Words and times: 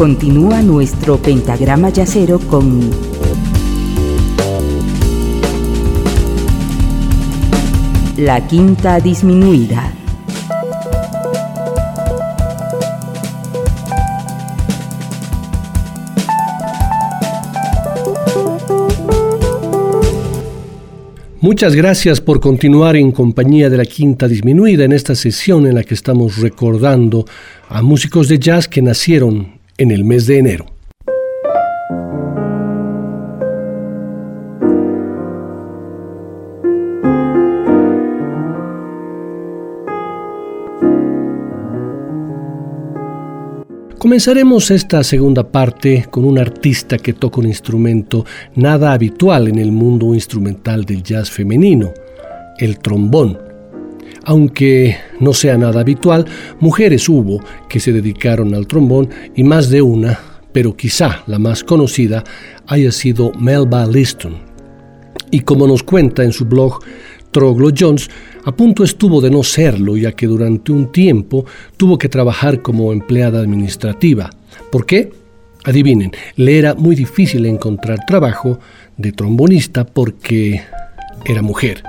Continúa 0.00 0.62
nuestro 0.62 1.18
pentagrama 1.18 1.90
yacero 1.90 2.38
con 2.38 2.88
la 8.16 8.46
quinta 8.46 8.98
disminuida. 8.98 9.92
Muchas 21.42 21.74
gracias 21.74 22.22
por 22.22 22.40
continuar 22.40 22.96
en 22.96 23.12
compañía 23.12 23.68
de 23.68 23.76
la 23.76 23.84
Quinta 23.84 24.28
Disminuida 24.28 24.84
en 24.84 24.92
esta 24.92 25.14
sesión 25.14 25.66
en 25.66 25.74
la 25.74 25.84
que 25.84 25.92
estamos 25.92 26.38
recordando 26.38 27.26
a 27.68 27.82
músicos 27.82 28.28
de 28.28 28.38
jazz 28.38 28.66
que 28.66 28.80
nacieron 28.80 29.59
en 29.80 29.90
el 29.90 30.04
mes 30.04 30.26
de 30.26 30.36
enero. 30.36 30.66
Comenzaremos 43.98 44.70
esta 44.70 45.02
segunda 45.02 45.50
parte 45.50 46.06
con 46.10 46.26
un 46.26 46.38
artista 46.38 46.98
que 46.98 47.14
toca 47.14 47.40
un 47.40 47.46
instrumento 47.46 48.26
nada 48.54 48.92
habitual 48.92 49.48
en 49.48 49.58
el 49.58 49.72
mundo 49.72 50.12
instrumental 50.12 50.84
del 50.84 51.02
jazz 51.02 51.30
femenino, 51.30 51.94
el 52.58 52.78
trombón. 52.78 53.49
Aunque 54.30 54.96
no 55.18 55.34
sea 55.34 55.58
nada 55.58 55.80
habitual, 55.80 56.24
mujeres 56.60 57.08
hubo 57.08 57.40
que 57.68 57.80
se 57.80 57.92
dedicaron 57.92 58.54
al 58.54 58.68
trombón 58.68 59.10
y 59.34 59.42
más 59.42 59.70
de 59.70 59.82
una, 59.82 60.20
pero 60.52 60.76
quizá 60.76 61.24
la 61.26 61.40
más 61.40 61.64
conocida 61.64 62.22
haya 62.68 62.92
sido 62.92 63.32
Melba 63.32 63.84
Liston. 63.86 64.36
Y 65.32 65.40
como 65.40 65.66
nos 65.66 65.82
cuenta 65.82 66.22
en 66.22 66.30
su 66.30 66.44
blog 66.44 66.78
Troglo 67.32 67.70
Jones, 67.76 68.08
a 68.44 68.54
punto 68.54 68.84
estuvo 68.84 69.20
de 69.20 69.32
no 69.32 69.42
serlo 69.42 69.96
ya 69.96 70.12
que 70.12 70.28
durante 70.28 70.70
un 70.70 70.92
tiempo 70.92 71.44
tuvo 71.76 71.98
que 71.98 72.08
trabajar 72.08 72.62
como 72.62 72.92
empleada 72.92 73.40
administrativa. 73.40 74.30
¿Por 74.70 74.86
qué? 74.86 75.10
Adivinen, 75.64 76.12
le 76.36 76.56
era 76.56 76.76
muy 76.76 76.94
difícil 76.94 77.46
encontrar 77.46 78.06
trabajo 78.06 78.60
de 78.96 79.10
trombonista 79.10 79.84
porque 79.84 80.62
era 81.24 81.42
mujer. 81.42 81.82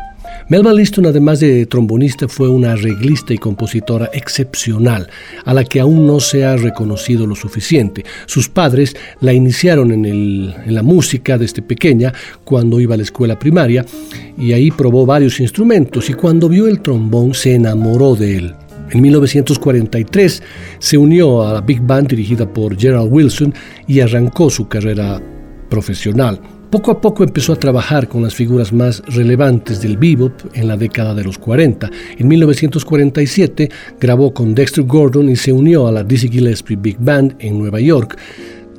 Melba 0.51 0.73
Liston, 0.73 1.05
además 1.05 1.39
de 1.39 1.65
trombonista, 1.65 2.27
fue 2.27 2.49
una 2.49 2.73
arreglista 2.73 3.33
y 3.33 3.37
compositora 3.37 4.09
excepcional, 4.11 5.07
a 5.45 5.53
la 5.53 5.63
que 5.63 5.79
aún 5.79 6.05
no 6.05 6.19
se 6.19 6.43
ha 6.43 6.57
reconocido 6.57 7.25
lo 7.25 7.35
suficiente. 7.35 8.03
Sus 8.25 8.49
padres 8.49 8.93
la 9.21 9.31
iniciaron 9.31 9.93
en, 9.93 10.03
en 10.03 10.75
la 10.75 10.83
música 10.83 11.37
desde 11.37 11.61
pequeña, 11.61 12.11
cuando 12.43 12.81
iba 12.81 12.95
a 12.95 12.97
la 12.97 13.03
escuela 13.03 13.39
primaria, 13.39 13.85
y 14.37 14.51
ahí 14.51 14.71
probó 14.71 15.05
varios 15.05 15.39
instrumentos, 15.39 16.09
y 16.09 16.15
cuando 16.15 16.49
vio 16.49 16.67
el 16.67 16.81
trombón 16.81 17.33
se 17.33 17.55
enamoró 17.55 18.17
de 18.17 18.35
él. 18.35 18.55
En 18.89 18.99
1943 18.99 20.43
se 20.79 20.97
unió 20.97 21.47
a 21.47 21.53
la 21.53 21.61
Big 21.61 21.79
Band 21.79 22.09
dirigida 22.09 22.45
por 22.45 22.77
Gerald 22.77 23.07
Wilson 23.09 23.53
y 23.87 24.01
arrancó 24.01 24.49
su 24.49 24.67
carrera 24.67 25.21
profesional. 25.69 26.41
Poco 26.71 26.91
a 26.91 27.01
poco 27.01 27.25
empezó 27.25 27.51
a 27.51 27.57
trabajar 27.57 28.07
con 28.07 28.23
las 28.23 28.33
figuras 28.33 28.71
más 28.71 29.03
relevantes 29.05 29.81
del 29.81 29.97
bebop 29.97 30.31
en 30.53 30.69
la 30.69 30.77
década 30.77 31.13
de 31.13 31.25
los 31.25 31.37
40. 31.37 31.91
En 32.17 32.27
1947 32.29 33.69
grabó 33.99 34.33
con 34.33 34.55
Dexter 34.55 34.85
Gordon 34.85 35.27
y 35.27 35.35
se 35.35 35.51
unió 35.51 35.85
a 35.87 35.91
la 35.91 36.05
Dizzy 36.05 36.29
Gillespie 36.29 36.77
Big 36.77 36.95
Band 36.97 37.35
en 37.39 37.59
Nueva 37.59 37.81
York 37.81 38.17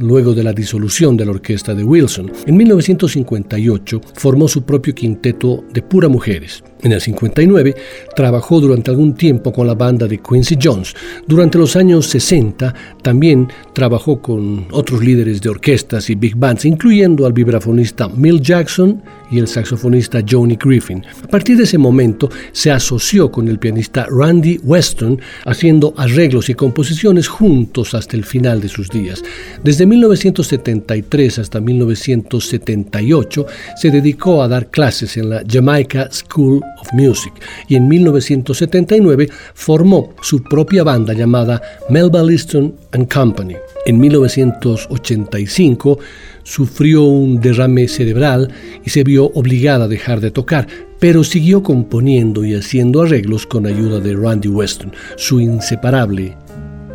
luego 0.03 0.35
de 0.35 0.43
la 0.43 0.53
disolución 0.53 1.17
de 1.17 1.25
la 1.25 1.31
orquesta 1.31 1.75
de 1.75 1.85
Wilson. 1.85 2.31
En 2.47 2.57
1958 2.57 4.01
formó 4.15 4.49
su 4.49 4.65
propio 4.65 4.95
quinteto 4.95 5.65
de 5.73 5.83
pura 5.83 6.09
mujeres. 6.09 6.63
En 6.83 6.93
el 6.93 7.01
59 7.01 7.75
trabajó 8.17 8.61
durante 8.61 8.91
algún 8.91 9.15
tiempo 9.15 9.53
con 9.53 9.67
la 9.67 9.75
banda 9.75 10.09
de 10.09 10.19
Quincy 10.19 10.59
Jones. 10.61 10.95
Durante 11.27 11.59
los 11.59 11.77
años 11.77 12.07
60 12.07 12.75
también 13.03 13.49
trabajó 13.73 14.21
con 14.21 14.67
otros 14.73 15.03
líderes 15.03 15.41
de 15.41 15.51
orquestas 15.51 16.11
y 16.11 16.17
big 16.17 16.37
bands, 16.37 16.65
incluyendo 16.65 17.25
al 17.25 17.33
vibrafonista 17.33 18.09
Mill 18.09 18.41
Jackson 18.41 19.03
y 19.33 19.39
el 19.39 19.49
saxofonista 19.49 20.23
Johnny 20.29 20.57
Griffin. 20.57 21.03
A 21.25 21.27
partir 21.27 21.57
de 21.57 21.65
ese 21.65 21.79
momento 21.79 22.29
se 22.53 22.71
asoció 22.71 23.33
con 23.33 23.49
el 23.49 23.59
pianista 23.59 24.07
Randy 24.09 24.61
Weston, 24.63 25.21
haciendo 25.47 25.95
arreglos 25.97 26.51
y 26.51 26.55
composiciones 26.55 27.27
juntos 27.27 27.95
hasta 27.95 28.17
el 28.17 28.25
final 28.25 28.61
de 28.61 28.69
sus 28.69 28.91
días. 28.91 29.25
Desde 29.65 29.87
1973 29.87 31.39
hasta 31.39 31.61
1978 31.61 33.47
se 33.77 33.91
dedicó 33.91 34.43
a 34.43 34.49
dar 34.49 34.71
clases 34.71 35.17
en 35.17 35.31
la 35.31 35.43
Jamaica 35.49 36.11
School 36.13 36.61
of 36.81 36.93
Music 36.93 37.33
y 37.69 37.77
en 37.77 37.89
1979 37.89 39.31
formó 39.55 40.15
su 40.21 40.43
propia 40.43 40.85
banda 40.85 41.15
llamada 41.15 41.63
Melba 41.89 42.23
Liston 42.23 42.75
and 42.93 43.11
Company. 43.13 43.57
En 43.87 43.99
1985 43.99 45.99
sufrió 46.43 47.05
un 47.05 47.41
derrame 47.41 47.89
cerebral 47.89 48.53
y 48.85 48.91
se 48.91 49.05
vio 49.05 49.27
obligada 49.35 49.85
a 49.85 49.89
dejar 49.89 50.21
de 50.21 50.31
tocar, 50.31 50.67
pero 50.99 51.25
siguió 51.25 51.63
componiendo 51.63 52.45
y 52.45 52.55
haciendo 52.55 53.03
arreglos 53.03 53.47
con 53.47 53.67
ayuda 53.67 54.01
de 54.01 54.15
Randy 54.15 54.49
Weston, 54.49 54.93
su 55.17 55.41
inseparable 55.41 56.37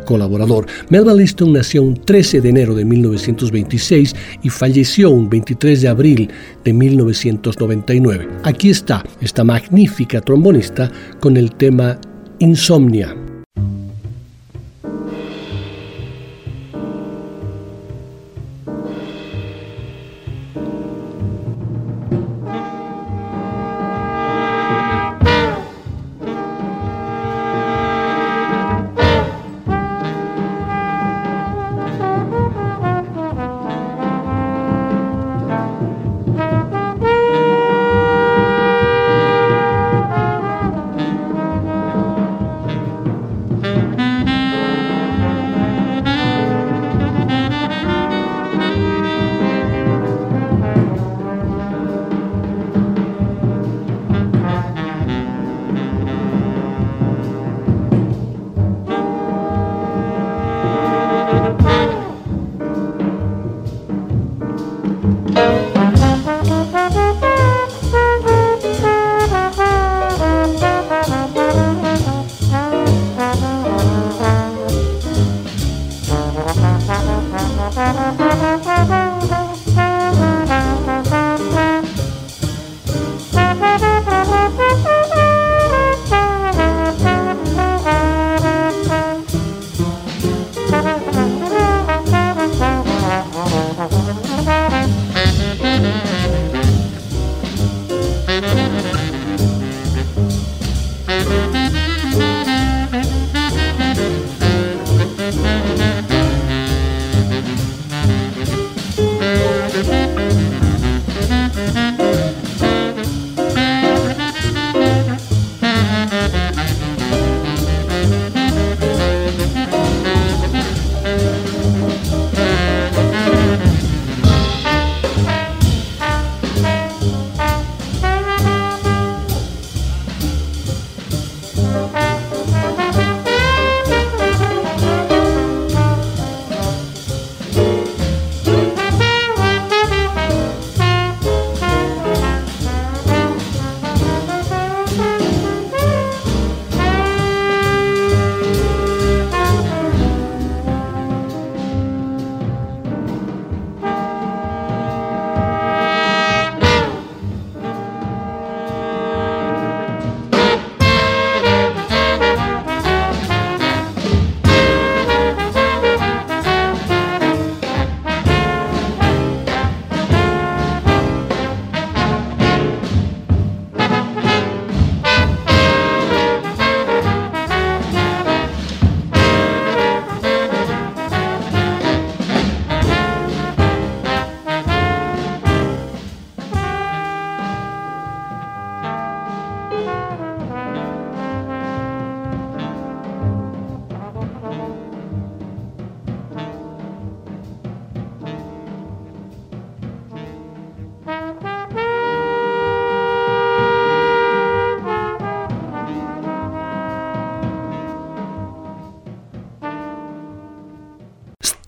colaborador. 0.08 0.66
Melba 0.88 1.12
Liston 1.12 1.52
nació 1.52 1.82
un 1.82 1.94
13 1.94 2.40
de 2.40 2.48
enero 2.48 2.74
de 2.74 2.86
1926 2.86 4.16
y 4.42 4.48
falleció 4.48 5.10
un 5.10 5.28
23 5.28 5.82
de 5.82 5.88
abril 5.88 6.30
de 6.64 6.72
1999. 6.72 8.28
Aquí 8.42 8.70
está 8.70 9.04
esta 9.20 9.44
magnífica 9.44 10.22
trombonista 10.22 10.90
con 11.20 11.36
el 11.36 11.52
tema 11.52 11.98
Insomnia. 12.38 13.27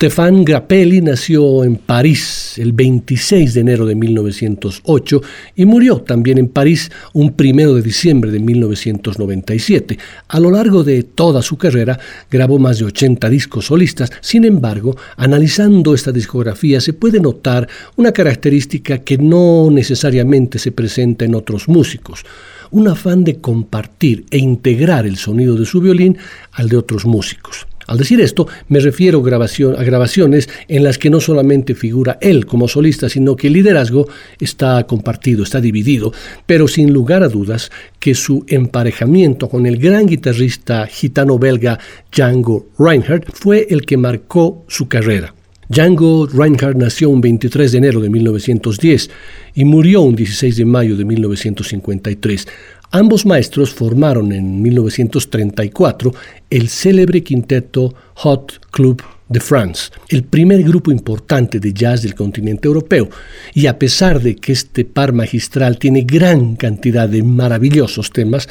Stefan 0.01 0.47
Grappelli 0.47 1.03
nació 1.03 1.63
en 1.63 1.77
París 1.77 2.55
el 2.57 2.73
26 2.73 3.53
de 3.53 3.61
enero 3.61 3.85
de 3.85 3.95
1908 3.95 5.21
y 5.57 5.67
murió 5.67 6.01
también 6.01 6.39
en 6.39 6.49
París 6.49 6.91
un 7.13 7.35
primero 7.35 7.75
de 7.75 7.83
diciembre 7.83 8.31
de 8.31 8.41
1997. 8.41 9.99
A 10.29 10.41
lo 10.41 10.53
largo 10.53 10.85
de 10.85 11.03
toda 11.03 11.43
su 11.43 11.59
carrera 11.59 12.01
grabó 12.31 12.59
más 12.59 12.79
de 12.79 12.87
80 12.87 13.29
discos 13.29 13.67
solistas. 13.67 14.11
Sin 14.23 14.47
embargo, 14.47 14.97
analizando 15.19 15.95
esta 15.95 16.13
discografía 16.13 16.81
se 16.81 16.95
puede 16.95 17.21
notar 17.21 17.69
una 17.97 18.13
característica 18.13 19.01
que 19.01 19.19
no 19.19 19.69
necesariamente 19.71 20.59
se 20.59 20.73
presenta 20.73 21.27
en 21.27 21.35
otros 21.35 21.69
músicos 21.69 22.25
un 22.71 22.89
afán 22.89 23.23
de 23.23 23.39
compartir 23.39 24.25
e 24.31 24.39
integrar 24.39 25.05
el 25.05 25.19
sonido 25.19 25.57
de 25.57 25.67
su 25.67 25.83
violín 25.83 26.17
al 26.53 26.71
de 26.71 26.79
otros 26.79 27.05
músicos. 27.05 27.67
Al 27.91 27.99
decir 27.99 28.21
esto, 28.21 28.47
me 28.69 28.79
refiero 28.79 29.19
a 29.19 29.83
grabaciones 29.83 30.49
en 30.69 30.85
las 30.85 30.97
que 30.97 31.11
no 31.11 31.21
solamente 31.21 31.75
figura 31.75 32.19
él 32.21 32.47
como 32.47 32.69
solista, 32.69 33.09
sino 33.09 33.35
que 33.35 33.49
el 33.49 33.55
liderazgo 33.55 34.07
está 34.39 34.87
compartido, 34.87 35.43
está 35.43 35.61
dividido, 35.61 36.13
pero 36.47 36.69
sin 36.69 36.93
lugar 36.93 37.25
a 37.25 37.29
dudas 37.29 37.73
que 37.99 38.15
su 38.15 38.45
emparejamiento 38.47 39.49
con 39.49 39.67
el 39.67 39.77
gran 39.79 40.07
guitarrista 40.07 40.87
gitano-belga 40.87 41.81
Django 42.13 42.69
Reinhardt 42.79 43.29
fue 43.33 43.67
el 43.69 43.85
que 43.85 43.97
marcó 43.97 44.65
su 44.69 44.87
carrera. 44.87 45.35
Django 45.69 46.29
Reinhardt 46.29 46.77
nació 46.77 47.11
un 47.11 47.21
23 47.21 47.73
de 47.73 47.79
enero 47.79 48.01
de 48.01 48.09
1910 48.09 49.11
y 49.55 49.65
murió 49.65 50.03
un 50.03 50.15
16 50.15 50.57
de 50.59 50.65
mayo 50.65 50.97
de 50.97 51.05
1953. 51.05 52.47
Ambos 52.93 53.25
maestros 53.25 53.73
formaron 53.73 54.33
en 54.33 54.61
1934 54.63 56.13
el 56.51 56.69
célebre 56.69 57.23
quinteto 57.23 57.95
Hot 58.15 58.67
Club 58.73 59.01
de 59.29 59.39
France, 59.39 59.93
el 60.09 60.25
primer 60.25 60.65
grupo 60.65 60.91
importante 60.91 61.61
de 61.61 61.73
jazz 61.73 62.03
del 62.03 62.17
continente 62.17 62.67
europeo, 62.67 63.09
y 63.55 63.69
a 63.69 63.79
pesar 63.79 64.21
de 64.21 64.35
que 64.35 64.51
este 64.51 64.85
par 64.85 65.13
magistral 65.13 65.79
tiene 65.79 66.03
gran 66.03 66.57
cantidad 66.57 67.09
de 67.09 67.23
maravillosos 67.23 68.11
temas, 68.11 68.49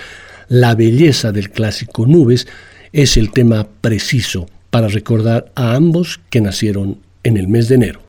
la 0.48 0.74
belleza 0.74 1.34
del 1.34 1.50
clásico 1.50 2.08
Nubes 2.08 2.48
es 2.94 3.18
el 3.18 3.32
tema 3.32 3.68
preciso 3.82 4.48
para 4.70 4.88
recordar 4.88 5.52
a 5.56 5.76
ambos 5.76 6.22
que 6.30 6.40
nacieron 6.40 7.00
en 7.24 7.36
el 7.36 7.50
mes 7.50 7.68
de 7.68 7.76
enero. 7.76 8.09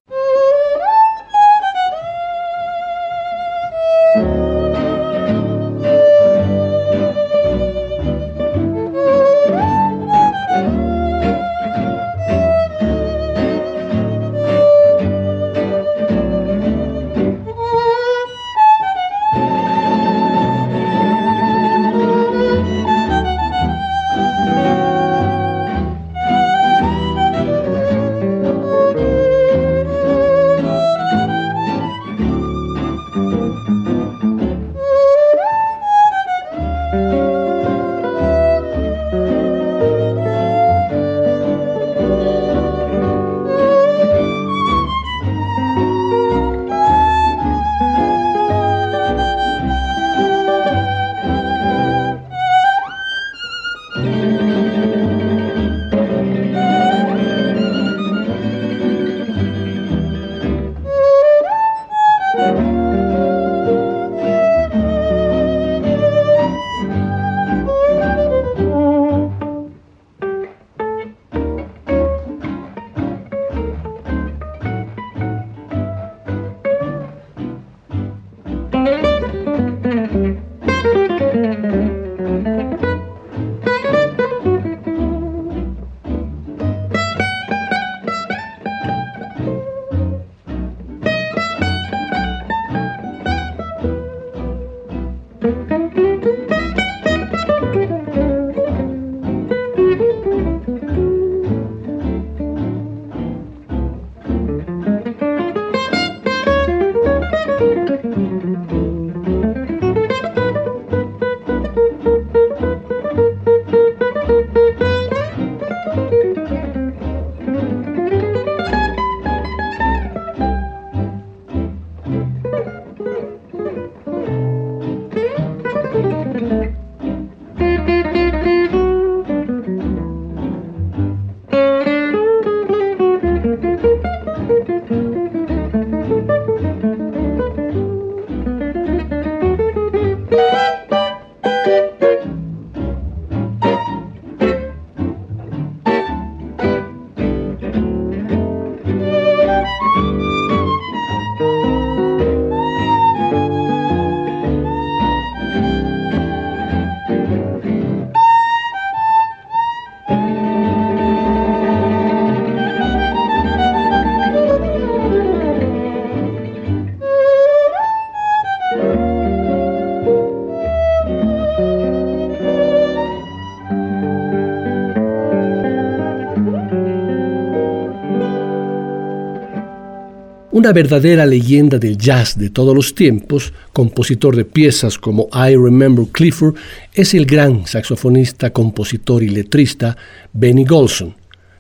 Una 180.61 180.75
verdadera 180.75 181.25
leyenda 181.25 181.79
del 181.79 181.97
jazz 181.97 182.37
de 182.37 182.51
todos 182.51 182.75
los 182.75 182.95
tiempos, 182.95 183.55
compositor 183.73 184.37
de 184.37 184.45
piezas 184.45 184.99
como 184.99 185.27
I 185.33 185.57
Remember 185.57 186.05
Clifford, 186.13 186.55
es 186.93 187.15
el 187.15 187.25
gran 187.25 187.67
saxofonista, 187.67 188.51
compositor 188.51 189.23
y 189.23 189.31
letrista 189.31 189.97
Benny 190.35 190.67
Golson, 190.67 191.15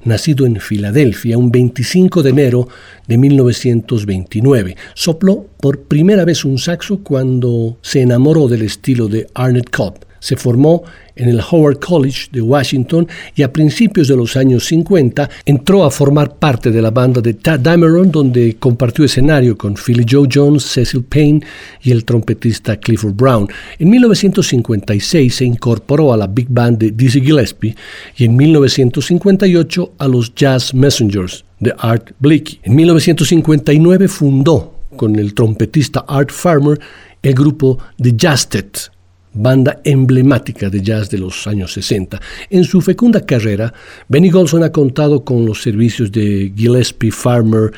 nacido 0.04 0.45
en 0.45 0.61
Filadelfia 0.61 1.38
un 1.38 1.50
25 1.50 2.23
de 2.23 2.28
enero 2.28 2.69
de 3.07 3.16
1929. 3.16 4.76
Sopló 4.92 5.47
por 5.59 5.85
primera 5.85 6.26
vez 6.26 6.45
un 6.45 6.59
saxo 6.59 6.99
cuando 7.02 7.78
se 7.80 8.02
enamoró 8.02 8.49
del 8.49 8.61
estilo 8.61 9.09
de 9.09 9.28
Arnett 9.33 9.71
Cobb. 9.71 10.10
Se 10.20 10.36
formó 10.36 10.84
en 11.16 11.28
el 11.28 11.40
Howard 11.40 11.78
College 11.80 12.28
de 12.32 12.40
Washington 12.40 13.08
y 13.34 13.42
a 13.42 13.52
principios 13.52 14.08
de 14.08 14.16
los 14.16 14.36
años 14.36 14.64
50 14.66 15.28
entró 15.44 15.84
a 15.84 15.90
formar 15.90 16.36
parte 16.36 16.70
de 16.70 16.80
la 16.80 16.90
banda 16.90 17.20
de 17.20 17.34
Tad 17.34 17.60
Dameron 17.60 18.10
donde 18.10 18.56
compartió 18.58 19.04
escenario 19.04 19.58
con 19.58 19.74
Philly 19.74 20.06
Joe 20.08 20.28
Jones, 20.32 20.62
Cecil 20.62 21.04
Payne 21.04 21.40
y 21.82 21.90
el 21.90 22.04
trompetista 22.04 22.76
Clifford 22.76 23.14
Brown. 23.14 23.48
En 23.78 23.90
1956 23.90 25.34
se 25.34 25.44
incorporó 25.44 26.12
a 26.12 26.16
la 26.16 26.26
big 26.26 26.46
band 26.48 26.78
de 26.78 26.90
Dizzy 26.92 27.20
Gillespie 27.20 27.76
y 28.16 28.24
en 28.24 28.36
1958 28.36 29.92
a 29.98 30.08
los 30.08 30.34
Jazz 30.34 30.72
Messengers 30.74 31.44
de 31.58 31.74
Art 31.78 32.12
Blakey. 32.18 32.60
En 32.62 32.74
1959 32.76 34.08
fundó 34.08 34.74
con 34.96 35.16
el 35.16 35.34
trompetista 35.34 36.04
Art 36.08 36.30
Farmer 36.30 36.78
el 37.22 37.34
grupo 37.34 37.78
The 38.00 38.14
Jazzet, 38.16 38.90
banda 39.32 39.80
emblemática 39.84 40.68
de 40.68 40.82
jazz 40.82 41.10
de 41.10 41.18
los 41.18 41.46
años 41.46 41.72
60. 41.72 42.20
En 42.50 42.64
su 42.64 42.80
fecunda 42.80 43.25
carrera, 43.25 43.72
Benny 44.08 44.30
Golson 44.30 44.64
ha 44.64 44.72
contado 44.72 45.25
con 45.25 45.46
los 45.46 45.62
servicios 45.62 46.10
de 46.10 46.52
Gillespie 46.56 47.12
Farmer, 47.12 47.72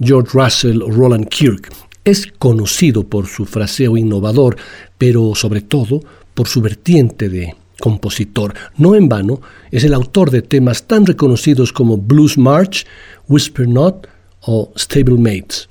George 0.00 0.30
Russell 0.32 0.82
o 0.82 0.90
Roland 0.90 1.28
Kirk. 1.28 1.70
Es 2.04 2.26
conocido 2.38 3.04
por 3.04 3.26
su 3.26 3.46
fraseo 3.46 3.96
innovador, 3.96 4.56
pero 4.98 5.34
sobre 5.34 5.60
todo 5.60 6.02
por 6.34 6.48
su 6.48 6.60
vertiente 6.60 7.28
de 7.28 7.54
compositor. 7.80 8.54
No 8.76 8.94
en 8.94 9.08
vano, 9.08 9.40
es 9.70 9.84
el 9.84 9.94
autor 9.94 10.30
de 10.30 10.42
temas 10.42 10.84
tan 10.84 11.06
reconocidos 11.06 11.72
como 11.72 11.96
Blues 11.96 12.38
March, 12.38 12.86
Whisper 13.28 13.68
Not 13.68 14.08
o 14.40 14.72
Stable 14.76 15.18
Mates. 15.18 15.68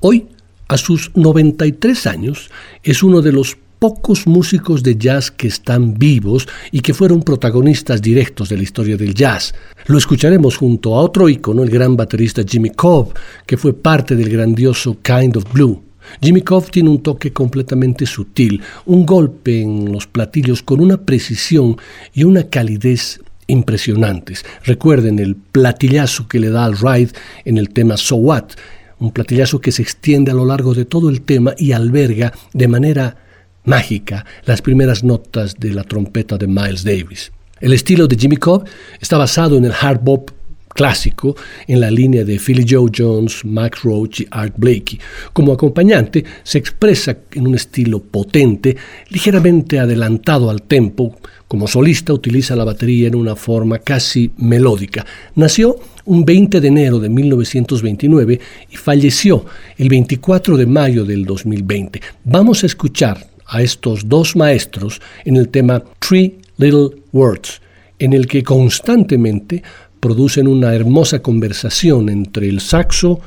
Hoy, 0.00 0.26
a 0.68 0.76
sus 0.76 1.10
93 1.14 2.06
años, 2.06 2.50
es 2.82 3.02
uno 3.02 3.20
de 3.22 3.32
los 3.32 3.56
pocos 3.80 4.26
músicos 4.26 4.82
de 4.82 4.96
jazz 4.96 5.30
que 5.30 5.48
están 5.48 5.94
vivos 5.94 6.46
y 6.70 6.80
que 6.80 6.92
fueron 6.92 7.22
protagonistas 7.22 8.02
directos 8.02 8.50
de 8.50 8.58
la 8.58 8.62
historia 8.62 8.96
del 8.96 9.14
jazz. 9.14 9.54
Lo 9.86 9.96
escucharemos 9.96 10.58
junto 10.58 10.94
a 10.94 11.00
otro 11.00 11.30
ícono, 11.30 11.62
el 11.62 11.70
gran 11.70 11.96
baterista 11.96 12.42
Jimmy 12.46 12.70
Cobb, 12.70 13.14
que 13.46 13.56
fue 13.56 13.72
parte 13.72 14.14
del 14.14 14.28
grandioso 14.28 14.98
Kind 15.02 15.38
of 15.38 15.50
Blue. 15.50 15.82
Jimmy 16.20 16.42
Cobb 16.42 16.70
tiene 16.70 16.90
un 16.90 17.02
toque 17.02 17.32
completamente 17.32 18.04
sutil, 18.04 18.60
un 18.84 19.06
golpe 19.06 19.62
en 19.62 19.90
los 19.90 20.06
platillos 20.06 20.62
con 20.62 20.80
una 20.80 20.98
precisión 20.98 21.78
y 22.12 22.24
una 22.24 22.44
calidez 22.44 23.20
impresionantes. 23.46 24.44
Recuerden 24.64 25.18
el 25.18 25.36
platillazo 25.36 26.28
que 26.28 26.38
le 26.38 26.50
da 26.50 26.66
al 26.66 26.76
ride 26.76 27.12
en 27.46 27.56
el 27.56 27.70
tema 27.70 27.96
So 27.96 28.16
What, 28.16 28.50
un 28.98 29.10
platillazo 29.10 29.58
que 29.58 29.72
se 29.72 29.80
extiende 29.80 30.32
a 30.32 30.34
lo 30.34 30.44
largo 30.44 30.74
de 30.74 30.84
todo 30.84 31.08
el 31.08 31.22
tema 31.22 31.54
y 31.56 31.72
alberga 31.72 32.34
de 32.52 32.68
manera 32.68 33.16
mágica 33.64 34.24
las 34.44 34.62
primeras 34.62 35.04
notas 35.04 35.54
de 35.58 35.72
la 35.72 35.84
trompeta 35.84 36.36
de 36.36 36.46
Miles 36.46 36.84
Davis. 36.84 37.32
El 37.60 37.72
estilo 37.72 38.06
de 38.06 38.16
Jimmy 38.16 38.36
Cobb 38.36 38.64
está 39.00 39.18
basado 39.18 39.56
en 39.56 39.66
el 39.66 39.72
hard 39.78 40.00
bop 40.00 40.30
clásico 40.74 41.36
en 41.66 41.80
la 41.80 41.90
línea 41.90 42.24
de 42.24 42.38
Philly 42.38 42.64
Joe 42.68 42.90
Jones, 42.96 43.44
Max 43.44 43.82
Roach 43.82 44.20
y 44.20 44.26
Art 44.30 44.54
Blakey. 44.56 44.98
Como 45.32 45.52
acompañante 45.52 46.24
se 46.42 46.58
expresa 46.58 47.18
en 47.32 47.46
un 47.46 47.54
estilo 47.54 48.00
potente, 48.00 48.76
ligeramente 49.10 49.78
adelantado 49.78 50.48
al 50.48 50.62
tempo. 50.62 51.16
Como 51.48 51.66
solista 51.66 52.12
utiliza 52.12 52.54
la 52.54 52.64
batería 52.64 53.08
en 53.08 53.16
una 53.16 53.34
forma 53.34 53.78
casi 53.80 54.30
melódica. 54.36 55.04
Nació 55.34 55.76
un 56.04 56.24
20 56.24 56.60
de 56.60 56.68
enero 56.68 56.98
de 56.98 57.08
1929 57.08 58.40
y 58.70 58.76
falleció 58.76 59.44
el 59.76 59.88
24 59.88 60.56
de 60.56 60.66
mayo 60.66 61.04
del 61.04 61.24
2020. 61.24 62.00
Vamos 62.24 62.62
a 62.62 62.66
escuchar 62.66 63.29
a 63.50 63.62
estos 63.62 64.08
dos 64.08 64.36
maestros 64.36 65.02
en 65.24 65.36
el 65.36 65.48
tema 65.48 65.82
Three 65.98 66.38
Little 66.56 67.02
Words, 67.12 67.60
en 67.98 68.12
el 68.12 68.26
que 68.26 68.42
constantemente 68.42 69.62
producen 69.98 70.48
una 70.48 70.74
hermosa 70.74 71.20
conversación 71.20 72.08
entre 72.08 72.48
el 72.48 72.60
saxo 72.60 73.20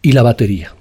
y 0.00 0.12
la 0.12 0.22
batería. 0.22 0.74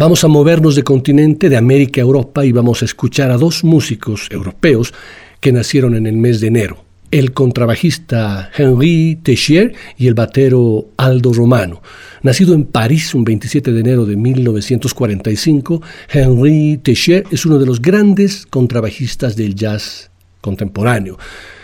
Vamos 0.00 0.24
a 0.24 0.28
movernos 0.28 0.76
de 0.76 0.82
continente, 0.82 1.50
de 1.50 1.58
América 1.58 2.00
a 2.00 2.04
Europa, 2.04 2.42
y 2.46 2.52
vamos 2.52 2.80
a 2.80 2.86
escuchar 2.86 3.30
a 3.30 3.36
dos 3.36 3.64
músicos 3.64 4.28
europeos 4.30 4.94
que 5.40 5.52
nacieron 5.52 5.94
en 5.94 6.06
el 6.06 6.16
mes 6.16 6.40
de 6.40 6.46
enero. 6.46 6.82
El 7.10 7.34
contrabajista 7.34 8.50
Henri 8.56 9.18
Teixier 9.22 9.74
y 9.98 10.06
el 10.06 10.14
batero 10.14 10.86
Aldo 10.96 11.34
Romano. 11.34 11.82
Nacido 12.22 12.54
en 12.54 12.64
París 12.64 13.14
un 13.14 13.24
27 13.24 13.72
de 13.72 13.80
enero 13.80 14.06
de 14.06 14.16
1945, 14.16 15.82
Henri 16.08 16.78
Teixier 16.78 17.24
es 17.30 17.44
uno 17.44 17.58
de 17.58 17.66
los 17.66 17.82
grandes 17.82 18.46
contrabajistas 18.46 19.36
del 19.36 19.54
jazz 19.54 20.09
contemporáneo. 20.40 21.18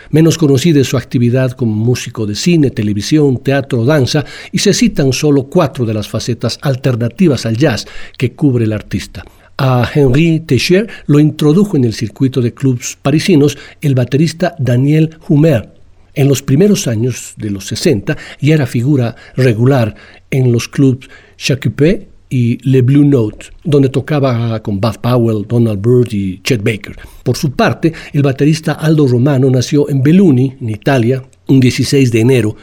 Menos 0.09 0.37
conocida 0.37 0.79
es 0.79 0.87
su 0.87 0.97
actividad 0.97 1.51
como 1.51 1.73
músico 1.73 2.25
de 2.25 2.35
cine, 2.35 2.71
televisión, 2.71 3.37
teatro, 3.43 3.83
danza, 3.83 4.23
y 4.51 4.59
se 4.59 4.73
citan 4.73 5.11
solo 5.11 5.43
cuatro 5.43 5.85
de 5.85 5.93
las 5.93 6.07
facetas 6.07 6.59
alternativas 6.61 7.45
al 7.45 7.57
jazz 7.57 7.85
que 8.17 8.31
cubre 8.31 8.65
el 8.65 8.73
artista. 8.73 9.25
A 9.57 9.89
Henri 9.93 10.39
Teicher 10.41 10.87
lo 11.07 11.19
introdujo 11.19 11.77
en 11.77 11.83
el 11.83 11.93
circuito 11.93 12.41
de 12.41 12.53
clubs 12.53 12.97
parisinos 13.01 13.57
el 13.81 13.95
baterista 13.95 14.55
Daniel 14.59 15.17
Humer. 15.27 15.73
En 16.13 16.27
los 16.27 16.41
primeros 16.41 16.87
años 16.87 17.33
de 17.37 17.49
los 17.49 17.67
60 17.67 18.17
ya 18.39 18.55
era 18.55 18.65
figura 18.65 19.15
regular 19.35 19.95
en 20.31 20.51
los 20.51 20.67
clubs 20.67 21.09
Chacupé 21.37 22.07
y 22.29 22.57
Le 22.69 22.81
Blue 22.81 23.05
Note, 23.05 23.47
donde 23.63 23.89
tocaba 23.89 24.61
con 24.61 24.79
Bud 24.79 24.95
Powell, 25.01 25.45
Donald 25.47 25.81
Byrd 25.81 26.13
y 26.13 26.41
Chet 26.43 26.63
Baker. 26.63 26.95
Por 27.23 27.37
su 27.37 27.51
parte, 27.51 27.93
el 28.13 28.23
baterista 28.23 28.73
Aldo 28.73 29.07
Romano 29.07 29.49
nació 29.49 29.89
en 29.89 30.01
Belluni, 30.01 30.55
en 30.59 30.69
Italia, 30.69 31.23
un 31.47 31.59
16 31.59 32.11
de 32.11 32.19
enero 32.19 32.55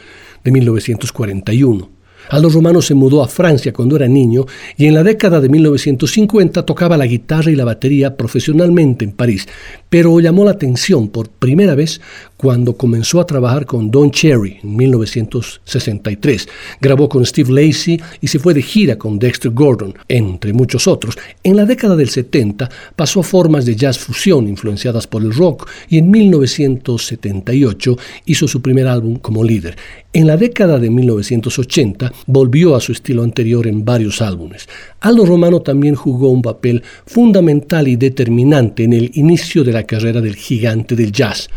de 0.43 0.51
1941. 0.51 1.94
Aldo 2.29 2.49
Romano 2.49 2.81
se 2.81 2.95
mudó 2.95 3.23
a 3.23 3.27
Francia 3.27 3.73
cuando 3.73 3.95
era 3.95 4.07
niño 4.07 4.45
y 4.77 4.85
en 4.85 4.93
la 4.93 5.03
década 5.03 5.39
de 5.39 5.49
1950 5.49 6.65
tocaba 6.65 6.97
la 6.97 7.05
guitarra 7.05 7.51
y 7.51 7.55
la 7.55 7.65
batería 7.65 8.17
profesionalmente 8.17 9.05
en 9.05 9.11
París, 9.11 9.47
pero 9.89 10.19
llamó 10.19 10.45
la 10.45 10.51
atención 10.51 11.09
por 11.09 11.29
primera 11.29 11.75
vez 11.75 12.01
cuando 12.37 12.75
comenzó 12.75 13.19
a 13.19 13.25
trabajar 13.25 13.65
con 13.65 13.89
Don 13.91 14.11
Cherry 14.11 14.59
en 14.63 14.75
1963. 14.75 16.47
Grabó 16.81 17.07
con 17.09 17.25
Steve 17.25 17.51
Lacey 17.51 18.01
y 18.21 18.27
se 18.27 18.39
fue 18.39 18.53
de 18.53 18.61
gira 18.61 18.97
con 18.97 19.19
Dexter 19.19 19.51
Gordon, 19.51 19.93
entre 20.07 20.53
muchos 20.53 20.87
otros. 20.87 21.17
En 21.43 21.55
la 21.55 21.65
década 21.65 21.95
del 21.95 22.09
70 22.09 22.69
pasó 22.95 23.21
a 23.21 23.23
formas 23.23 23.65
de 23.65 23.75
jazz 23.75 23.97
fusión 23.97 24.47
influenciadas 24.47 25.07
por 25.07 25.21
el 25.21 25.33
rock 25.33 25.69
y 25.89 25.97
en 25.97 26.11
1978 26.11 27.97
hizo 28.25 28.47
su 28.47 28.61
primer 28.61 28.87
álbum 28.87 29.17
como 29.17 29.43
líder. 29.43 29.77
En 30.15 30.27
la 30.27 30.37
década 30.37 30.79
de 30.79 30.89
1980 30.89 32.13
volvió 32.27 32.73
a 32.73 32.79
su 32.79 32.93
estilo 32.93 33.21
anterior 33.21 33.67
en 33.67 33.83
varios 33.83 34.21
álbumes. 34.21 34.65
Aldo 35.01 35.25
Romano 35.25 35.61
también 35.61 35.93
jugó 35.93 36.29
un 36.29 36.41
papel 36.41 36.83
fundamental 37.05 37.85
y 37.89 37.97
determinante 37.97 38.85
en 38.85 38.93
el 38.93 39.11
inicio 39.15 39.65
de 39.65 39.73
la 39.73 39.83
carrera 39.83 40.21
del 40.21 40.37
gigante 40.37 40.95
del 40.95 41.11
jazz 41.11 41.49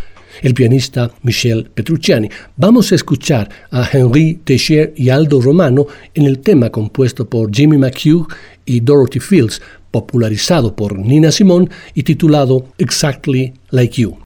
el 0.42 0.54
pianista 0.54 1.10
Michel 1.22 1.70
Petrucciani. 1.72 2.28
Vamos 2.56 2.90
a 2.90 2.96
escuchar 2.96 3.48
a 3.70 3.88
Henri 3.92 4.40
Teicher 4.42 4.92
y 4.96 5.08
Aldo 5.08 5.40
Romano 5.40 5.86
en 6.14 6.26
el 6.26 6.40
tema 6.40 6.70
compuesto 6.70 7.28
por 7.28 7.54
Jimmy 7.54 7.78
McHugh 7.78 8.26
y 8.64 8.80
Dorothy 8.80 9.20
Fields, 9.20 9.62
popularizado 9.92 10.74
por 10.74 10.98
Nina 10.98 11.30
Simone 11.30 11.68
y 11.94 12.02
titulado 12.02 12.66
Exactly 12.78 13.52
Like 13.70 14.02
You. 14.02 14.18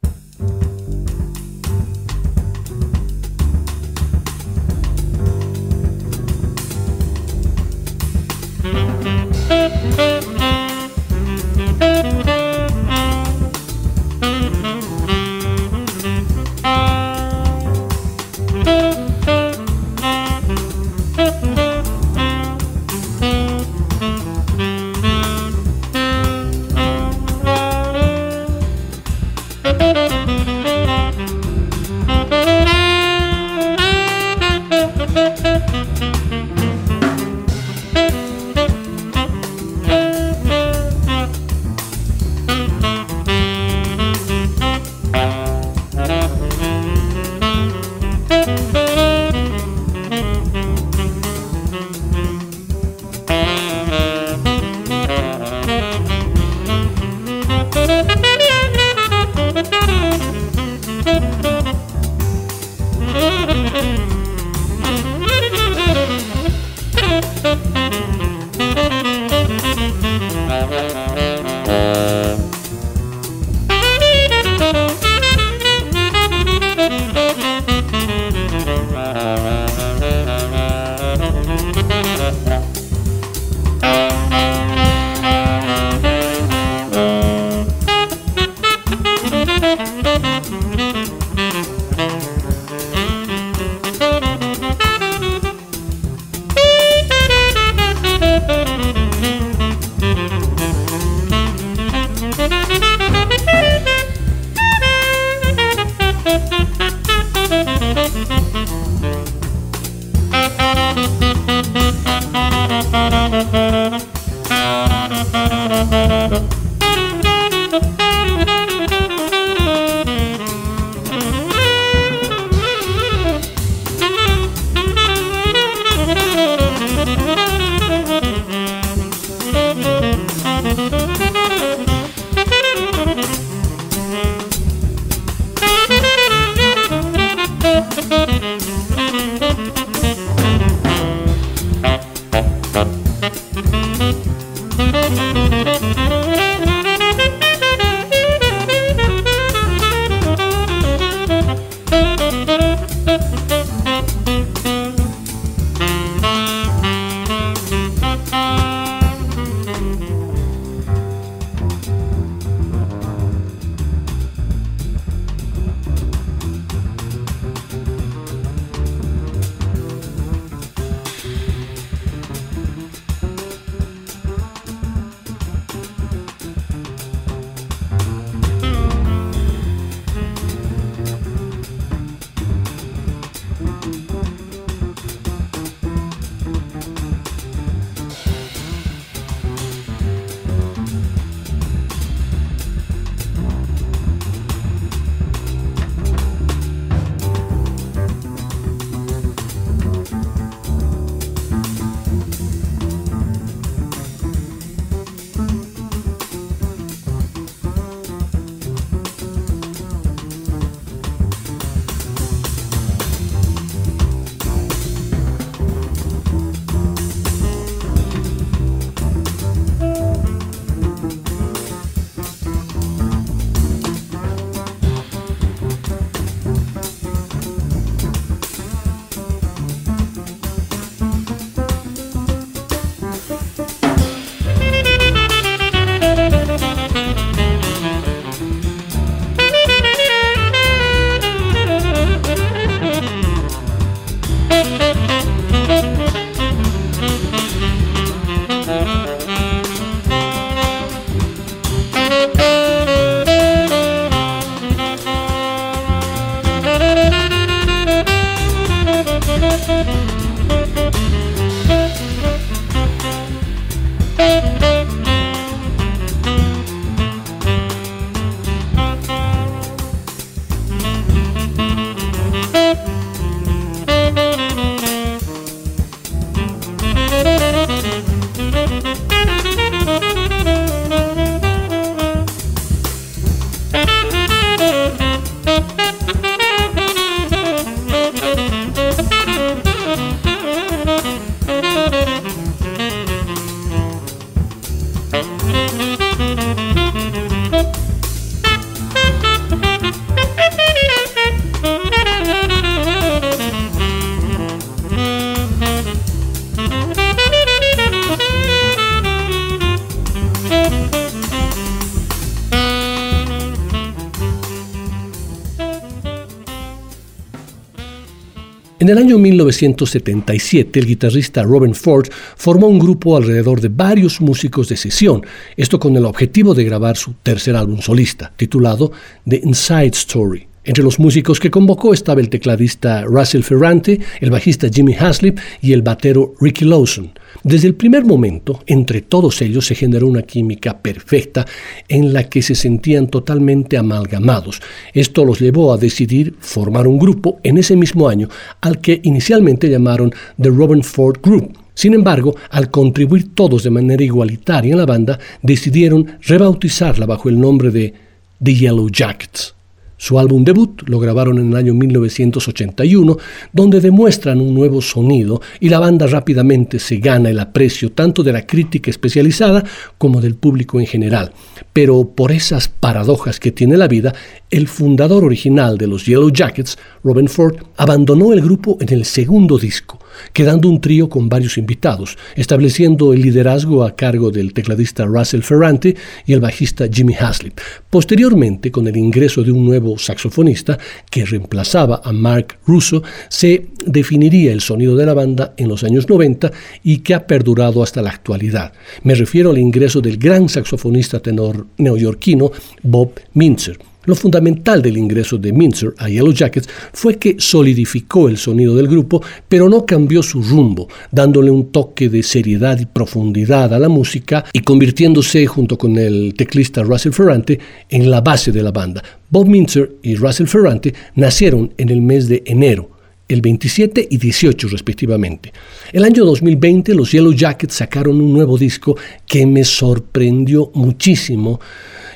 En 318.82 318.88
el 318.88 318.98
año 318.98 319.16
1977, 319.16 320.80
el 320.80 320.86
guitarrista 320.86 321.44
Robin 321.44 321.72
Ford 321.72 322.08
formó 322.36 322.66
un 322.66 322.80
grupo 322.80 323.16
alrededor 323.16 323.60
de 323.60 323.68
varios 323.68 324.20
músicos 324.20 324.68
de 324.68 324.76
sesión, 324.76 325.24
esto 325.56 325.78
con 325.78 325.96
el 325.96 326.04
objetivo 326.04 326.52
de 326.52 326.64
grabar 326.64 326.96
su 326.96 327.12
tercer 327.22 327.54
álbum 327.54 327.80
solista, 327.80 328.32
titulado 328.36 328.90
The 329.24 329.40
Inside 329.44 329.92
Story. 329.92 330.51
Entre 330.64 330.84
los 330.84 331.00
músicos 331.00 331.40
que 331.40 331.50
convocó 331.50 331.92
estaba 331.92 332.20
el 332.20 332.28
tecladista 332.28 333.02
Russell 333.02 333.42
Ferrante, 333.42 333.98
el 334.20 334.30
bajista 334.30 334.68
Jimmy 334.72 334.94
Haslip 334.94 335.36
y 335.60 335.72
el 335.72 335.82
batero 335.82 336.34
Ricky 336.40 336.64
Lawson. 336.64 337.10
Desde 337.42 337.66
el 337.66 337.74
primer 337.74 338.04
momento, 338.04 338.62
entre 338.66 339.02
todos 339.02 339.42
ellos 339.42 339.66
se 339.66 339.74
generó 339.74 340.06
una 340.06 340.22
química 340.22 340.78
perfecta 340.78 341.44
en 341.88 342.12
la 342.12 342.28
que 342.28 342.42
se 342.42 342.54
sentían 342.54 343.08
totalmente 343.08 343.76
amalgamados. 343.76 344.62
Esto 344.94 345.24
los 345.24 345.40
llevó 345.40 345.72
a 345.72 345.78
decidir 345.78 346.36
formar 346.38 346.86
un 346.86 346.98
grupo 347.00 347.40
en 347.42 347.58
ese 347.58 347.74
mismo 347.74 348.08
año 348.08 348.28
al 348.60 348.80
que 348.80 349.00
inicialmente 349.02 349.68
llamaron 349.68 350.12
The 350.40 350.50
Robin 350.50 350.84
Ford 350.84 351.18
Group. 351.20 351.58
Sin 351.74 351.92
embargo, 351.92 352.36
al 352.50 352.70
contribuir 352.70 353.34
todos 353.34 353.64
de 353.64 353.70
manera 353.70 354.04
igualitaria 354.04 354.70
en 354.70 354.78
la 354.78 354.86
banda, 354.86 355.18
decidieron 355.42 356.18
rebautizarla 356.20 357.06
bajo 357.06 357.28
el 357.28 357.40
nombre 357.40 357.70
de 357.70 357.94
The 358.40 358.54
Yellow 358.54 358.88
Jackets. 358.88 359.56
Su 360.02 360.18
álbum 360.18 360.42
debut 360.42 360.82
lo 360.88 360.98
grabaron 360.98 361.38
en 361.38 361.50
el 361.50 361.56
año 361.56 361.74
1981, 361.74 363.18
donde 363.52 363.80
demuestran 363.80 364.40
un 364.40 364.52
nuevo 364.52 364.82
sonido 364.82 365.40
y 365.60 365.68
la 365.68 365.78
banda 365.78 366.08
rápidamente 366.08 366.80
se 366.80 366.96
gana 366.96 367.30
el 367.30 367.38
aprecio 367.38 367.92
tanto 367.92 368.24
de 368.24 368.32
la 368.32 368.44
crítica 368.44 368.90
especializada 368.90 369.62
como 369.98 370.20
del 370.20 370.34
público 370.34 370.80
en 370.80 370.86
general. 370.86 371.30
Pero 371.72 372.02
por 372.16 372.32
esas 372.32 372.66
paradojas 372.66 373.38
que 373.38 373.52
tiene 373.52 373.76
la 373.76 373.86
vida, 373.86 374.12
el 374.50 374.66
fundador 374.66 375.22
original 375.22 375.78
de 375.78 375.86
los 375.86 376.04
Yellow 376.04 376.32
Jackets, 376.32 376.76
Robin 377.04 377.28
Ford, 377.28 377.58
abandonó 377.76 378.32
el 378.32 378.40
grupo 378.40 378.78
en 378.80 378.92
el 378.92 379.04
segundo 379.04 379.56
disco 379.56 380.01
quedando 380.32 380.68
un 380.68 380.80
trío 380.80 381.08
con 381.08 381.28
varios 381.28 381.58
invitados, 381.58 382.16
estableciendo 382.36 383.12
el 383.12 383.22
liderazgo 383.22 383.84
a 383.84 383.94
cargo 383.96 384.30
del 384.30 384.52
tecladista 384.52 385.04
Russell 385.04 385.42
Ferrante 385.42 385.96
y 386.26 386.32
el 386.32 386.40
bajista 386.40 386.86
Jimmy 386.92 387.14
Haslip. 387.14 387.58
Posteriormente, 387.90 388.70
con 388.70 388.86
el 388.88 388.96
ingreso 388.96 389.42
de 389.42 389.52
un 389.52 389.64
nuevo 389.64 389.98
saxofonista 389.98 390.78
que 391.10 391.24
reemplazaba 391.24 392.00
a 392.04 392.12
Mark 392.12 392.58
Russo, 392.66 393.02
se 393.28 393.66
definiría 393.86 394.52
el 394.52 394.60
sonido 394.60 394.96
de 394.96 395.06
la 395.06 395.14
banda 395.14 395.54
en 395.56 395.68
los 395.68 395.84
años 395.84 396.08
90 396.08 396.50
y 396.82 396.98
que 396.98 397.14
ha 397.14 397.26
perdurado 397.26 397.82
hasta 397.82 398.02
la 398.02 398.10
actualidad. 398.10 398.72
Me 399.02 399.14
refiero 399.14 399.50
al 399.50 399.58
ingreso 399.58 400.00
del 400.00 400.18
gran 400.18 400.48
saxofonista 400.48 401.20
tenor 401.20 401.66
neoyorquino 401.78 402.50
Bob 402.82 403.12
Mintzer. 403.34 403.91
Lo 404.04 404.16
fundamental 404.16 404.82
del 404.82 404.96
ingreso 404.96 405.38
de 405.38 405.52
Minzer 405.52 405.94
a 405.96 406.08
Yellow 406.08 406.32
Jackets 406.32 406.68
fue 406.92 407.18
que 407.18 407.36
solidificó 407.38 408.28
el 408.28 408.36
sonido 408.36 408.74
del 408.74 408.88
grupo, 408.88 409.22
pero 409.48 409.68
no 409.68 409.86
cambió 409.86 410.22
su 410.24 410.42
rumbo, 410.42 410.88
dándole 411.10 411.52
un 411.52 411.70
toque 411.70 412.08
de 412.08 412.22
seriedad 412.24 412.80
y 412.80 412.86
profundidad 412.86 413.72
a 413.72 413.78
la 413.78 413.88
música 413.88 414.44
y 414.52 414.60
convirtiéndose, 414.60 415.46
junto 415.46 415.78
con 415.78 415.96
el 415.98 416.34
teclista 416.36 416.82
Russell 416.82 417.12
Ferrante, 417.12 417.60
en 417.88 418.10
la 418.10 418.20
base 418.20 418.50
de 418.50 418.62
la 418.62 418.72
banda. 418.72 419.02
Bob 419.30 419.46
Minzer 419.46 419.92
y 420.02 420.16
Russell 420.16 420.46
Ferrante 420.46 420.92
nacieron 421.14 421.72
en 421.78 421.88
el 421.90 422.02
mes 422.02 422.28
de 422.28 422.42
enero 422.44 422.90
el 423.28 423.40
27 423.40 424.08
y 424.10 424.18
18 424.18 424.68
respectivamente. 424.68 425.52
El 425.92 426.04
año 426.04 426.24
2020 426.24 426.94
los 426.94 427.12
Yellow 427.12 427.32
Jackets 427.32 427.74
sacaron 427.74 428.20
un 428.20 428.32
nuevo 428.32 428.58
disco 428.58 428.96
que 429.26 429.46
me 429.46 429.64
sorprendió 429.64 430.70
muchísimo 430.74 431.60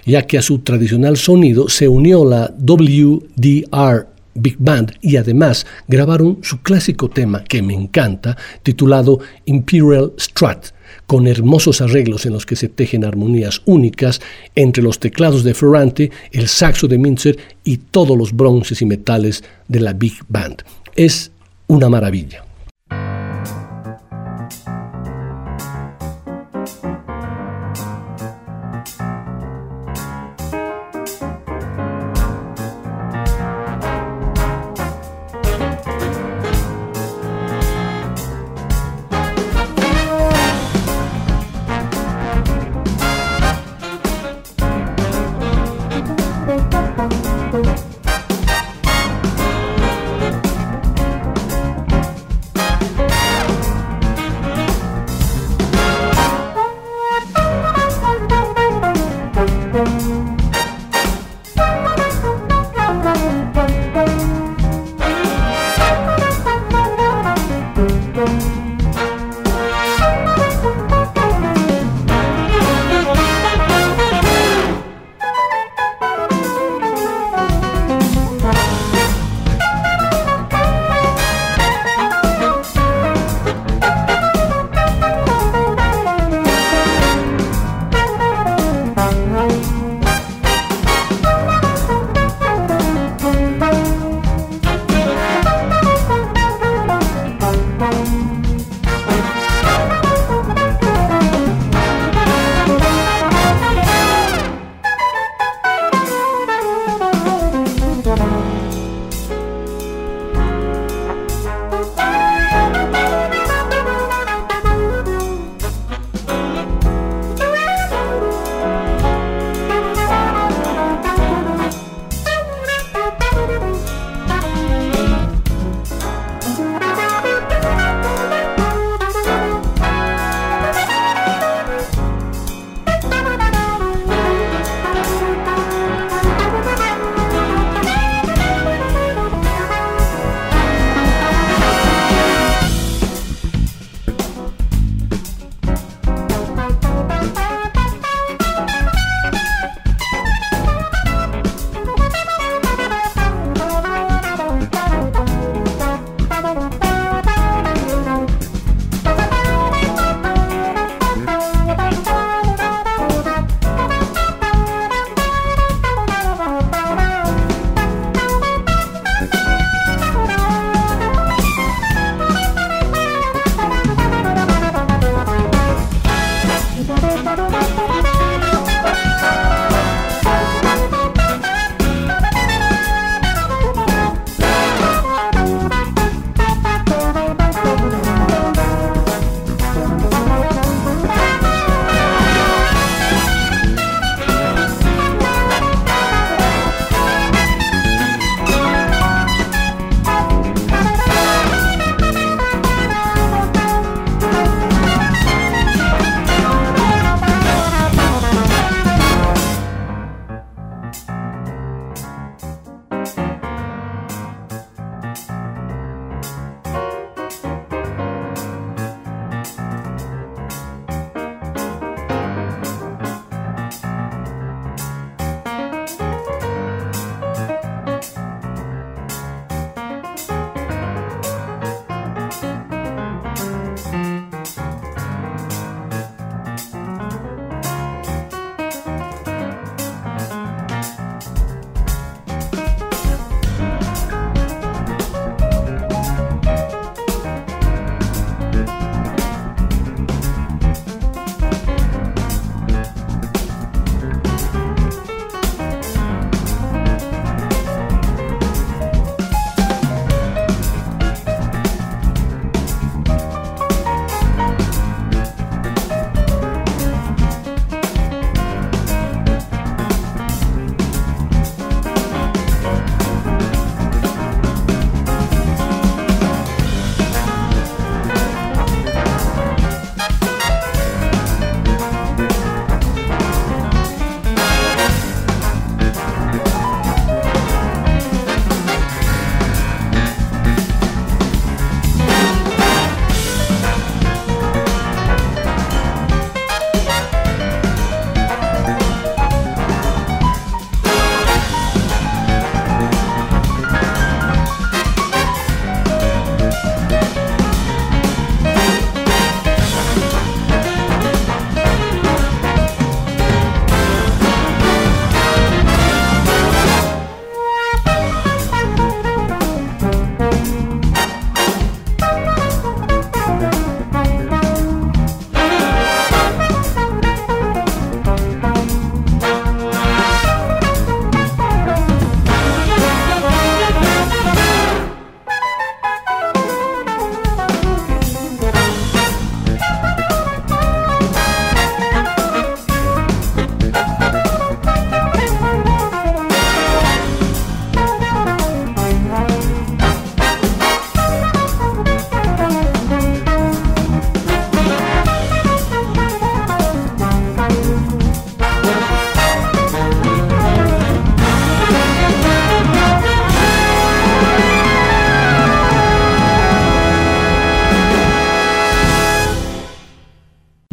ya 0.07 0.27
que 0.27 0.39
a 0.39 0.43
su 0.43 0.61
tradicional 0.61 1.19
sonido 1.19 1.69
se 1.69 1.89
unió 1.89 2.25
la 2.25 2.55
WDR 2.59 4.07
Big 4.37 4.57
Band 4.59 4.93
y 5.01 5.17
además 5.17 5.67
grabaron 5.89 6.39
su 6.43 6.61
clásico 6.63 7.09
tema 7.09 7.43
que 7.45 7.63
me 7.63 7.75
encanta, 7.75 8.37
titulado 8.63 9.19
Imperial 9.47 10.13
Strut, 10.19 10.69
con 11.07 11.27
hermosos 11.27 11.81
arreglos 11.81 12.27
en 12.27 12.33
los 12.33 12.47
que 12.47 12.57
se 12.57 12.69
tejen 12.69 13.05
armonías 13.05 13.63
únicas 13.65 14.21
entre 14.55 14.83
los 14.83 15.01
teclados 15.01 15.45
de 15.45 15.55
Ferrante, 15.55 16.11
el 16.33 16.49
saxo 16.49 16.87
de 16.89 16.99
Minzer 16.99 17.39
y 17.65 17.79
todos 17.79 18.17
los 18.17 18.33
bronces 18.33 18.83
y 18.83 18.87
metales 18.87 19.43
de 19.69 19.81
la 19.81 19.93
Big 19.93 20.15
Band. 20.29 20.63
Es 20.95 21.31
una 21.67 21.89
maravilla. 21.89 22.46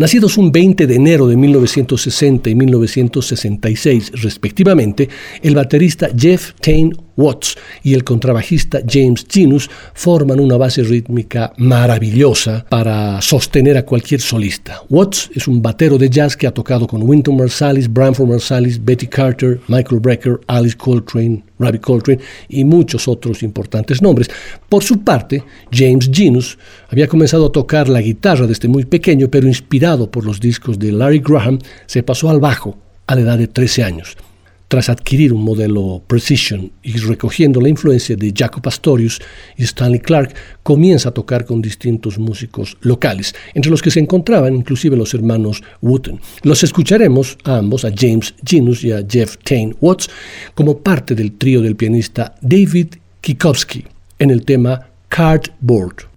Nacidos 0.03 0.37
un 0.37 0.51
20 0.51 0.85
de 0.85 0.95
enero 0.95 1.27
de 1.27 1.37
1960 1.37 2.49
y 2.49 2.55
1966 2.55 4.11
respectivamente, 4.21 5.07
el 5.41 5.55
baterista 5.55 6.09
Jeff 6.13 6.51
Tain 6.59 6.93
Watts 7.15 7.55
y 7.83 7.93
el 7.93 8.03
contrabajista 8.03 8.81
James 8.85 9.25
Genus 9.29 9.69
forman 9.93 10.41
una 10.41 10.57
base 10.57 10.83
rítmica 10.83 11.53
maravillosa 11.55 12.65
para 12.67 13.21
sostener 13.21 13.77
a 13.77 13.85
cualquier 13.85 14.19
solista. 14.19 14.81
Watts 14.89 15.29
es 15.35 15.47
un 15.47 15.61
batero 15.61 15.97
de 15.97 16.09
jazz 16.09 16.35
que 16.35 16.47
ha 16.47 16.53
tocado 16.53 16.85
con 16.85 17.03
Wynton 17.03 17.37
Marsalis, 17.37 17.87
Branford 17.87 18.27
Marsalis, 18.27 18.83
Betty 18.83 19.07
Carter, 19.07 19.61
Michael 19.69 20.01
Brecker, 20.01 20.41
Alice 20.47 20.75
Coltrane, 20.75 21.43
Robbie 21.63 21.79
Coltrane 21.79 22.21
y 22.49 22.63
muchos 22.63 23.07
otros 23.07 23.43
importantes 23.43 24.01
nombres. 24.01 24.29
Por 24.69 24.83
su 24.83 25.03
parte, 25.03 25.43
James 25.71 26.09
Genus 26.11 26.57
había 26.89 27.07
comenzado 27.07 27.47
a 27.47 27.51
tocar 27.51 27.89
la 27.89 28.01
guitarra 28.01 28.47
desde 28.47 28.67
muy 28.67 28.85
pequeño, 28.85 29.29
pero 29.29 29.47
inspirado 29.47 30.09
por 30.09 30.25
los 30.25 30.39
discos 30.39 30.77
de 30.77 30.91
Larry 30.91 31.19
Graham, 31.19 31.59
se 31.85 32.03
pasó 32.03 32.29
al 32.29 32.39
bajo 32.39 32.77
a 33.07 33.15
la 33.15 33.21
edad 33.21 33.37
de 33.37 33.47
13 33.47 33.83
años 33.83 34.17
tras 34.73 34.89
adquirir 34.89 35.31
un 35.33 35.43
modelo 35.43 36.01
Precision 36.07 36.71
y 36.81 36.97
recogiendo 36.97 37.61
la 37.61 37.69
influencia 37.69 38.15
de 38.15 38.33
Jaco 38.35 38.59
Pastorius 38.59 39.21
y 39.55 39.65
Stanley 39.65 39.99
Clark, 39.99 40.33
comienza 40.63 41.09
a 41.09 41.11
tocar 41.11 41.45
con 41.45 41.61
distintos 41.61 42.17
músicos 42.17 42.75
locales, 42.81 43.35
entre 43.53 43.69
los 43.69 43.83
que 43.83 43.91
se 43.91 43.99
encontraban 43.99 44.55
inclusive 44.55 44.97
los 44.97 45.13
hermanos 45.13 45.61
Wooten. 45.83 46.19
Los 46.41 46.63
escucharemos 46.63 47.37
a 47.43 47.57
ambos, 47.57 47.85
a 47.85 47.91
James 47.95 48.33
Genus 48.43 48.83
y 48.83 48.91
a 48.91 49.05
Jeff 49.07 49.37
Tain 49.43 49.75
Watts, 49.79 50.09
como 50.55 50.79
parte 50.79 51.13
del 51.13 51.33
trío 51.33 51.61
del 51.61 51.75
pianista 51.75 52.33
David 52.41 52.95
Kikowski 53.21 53.85
en 54.17 54.31
el 54.31 54.43
tema 54.43 54.87
Cardboard. 55.07 56.07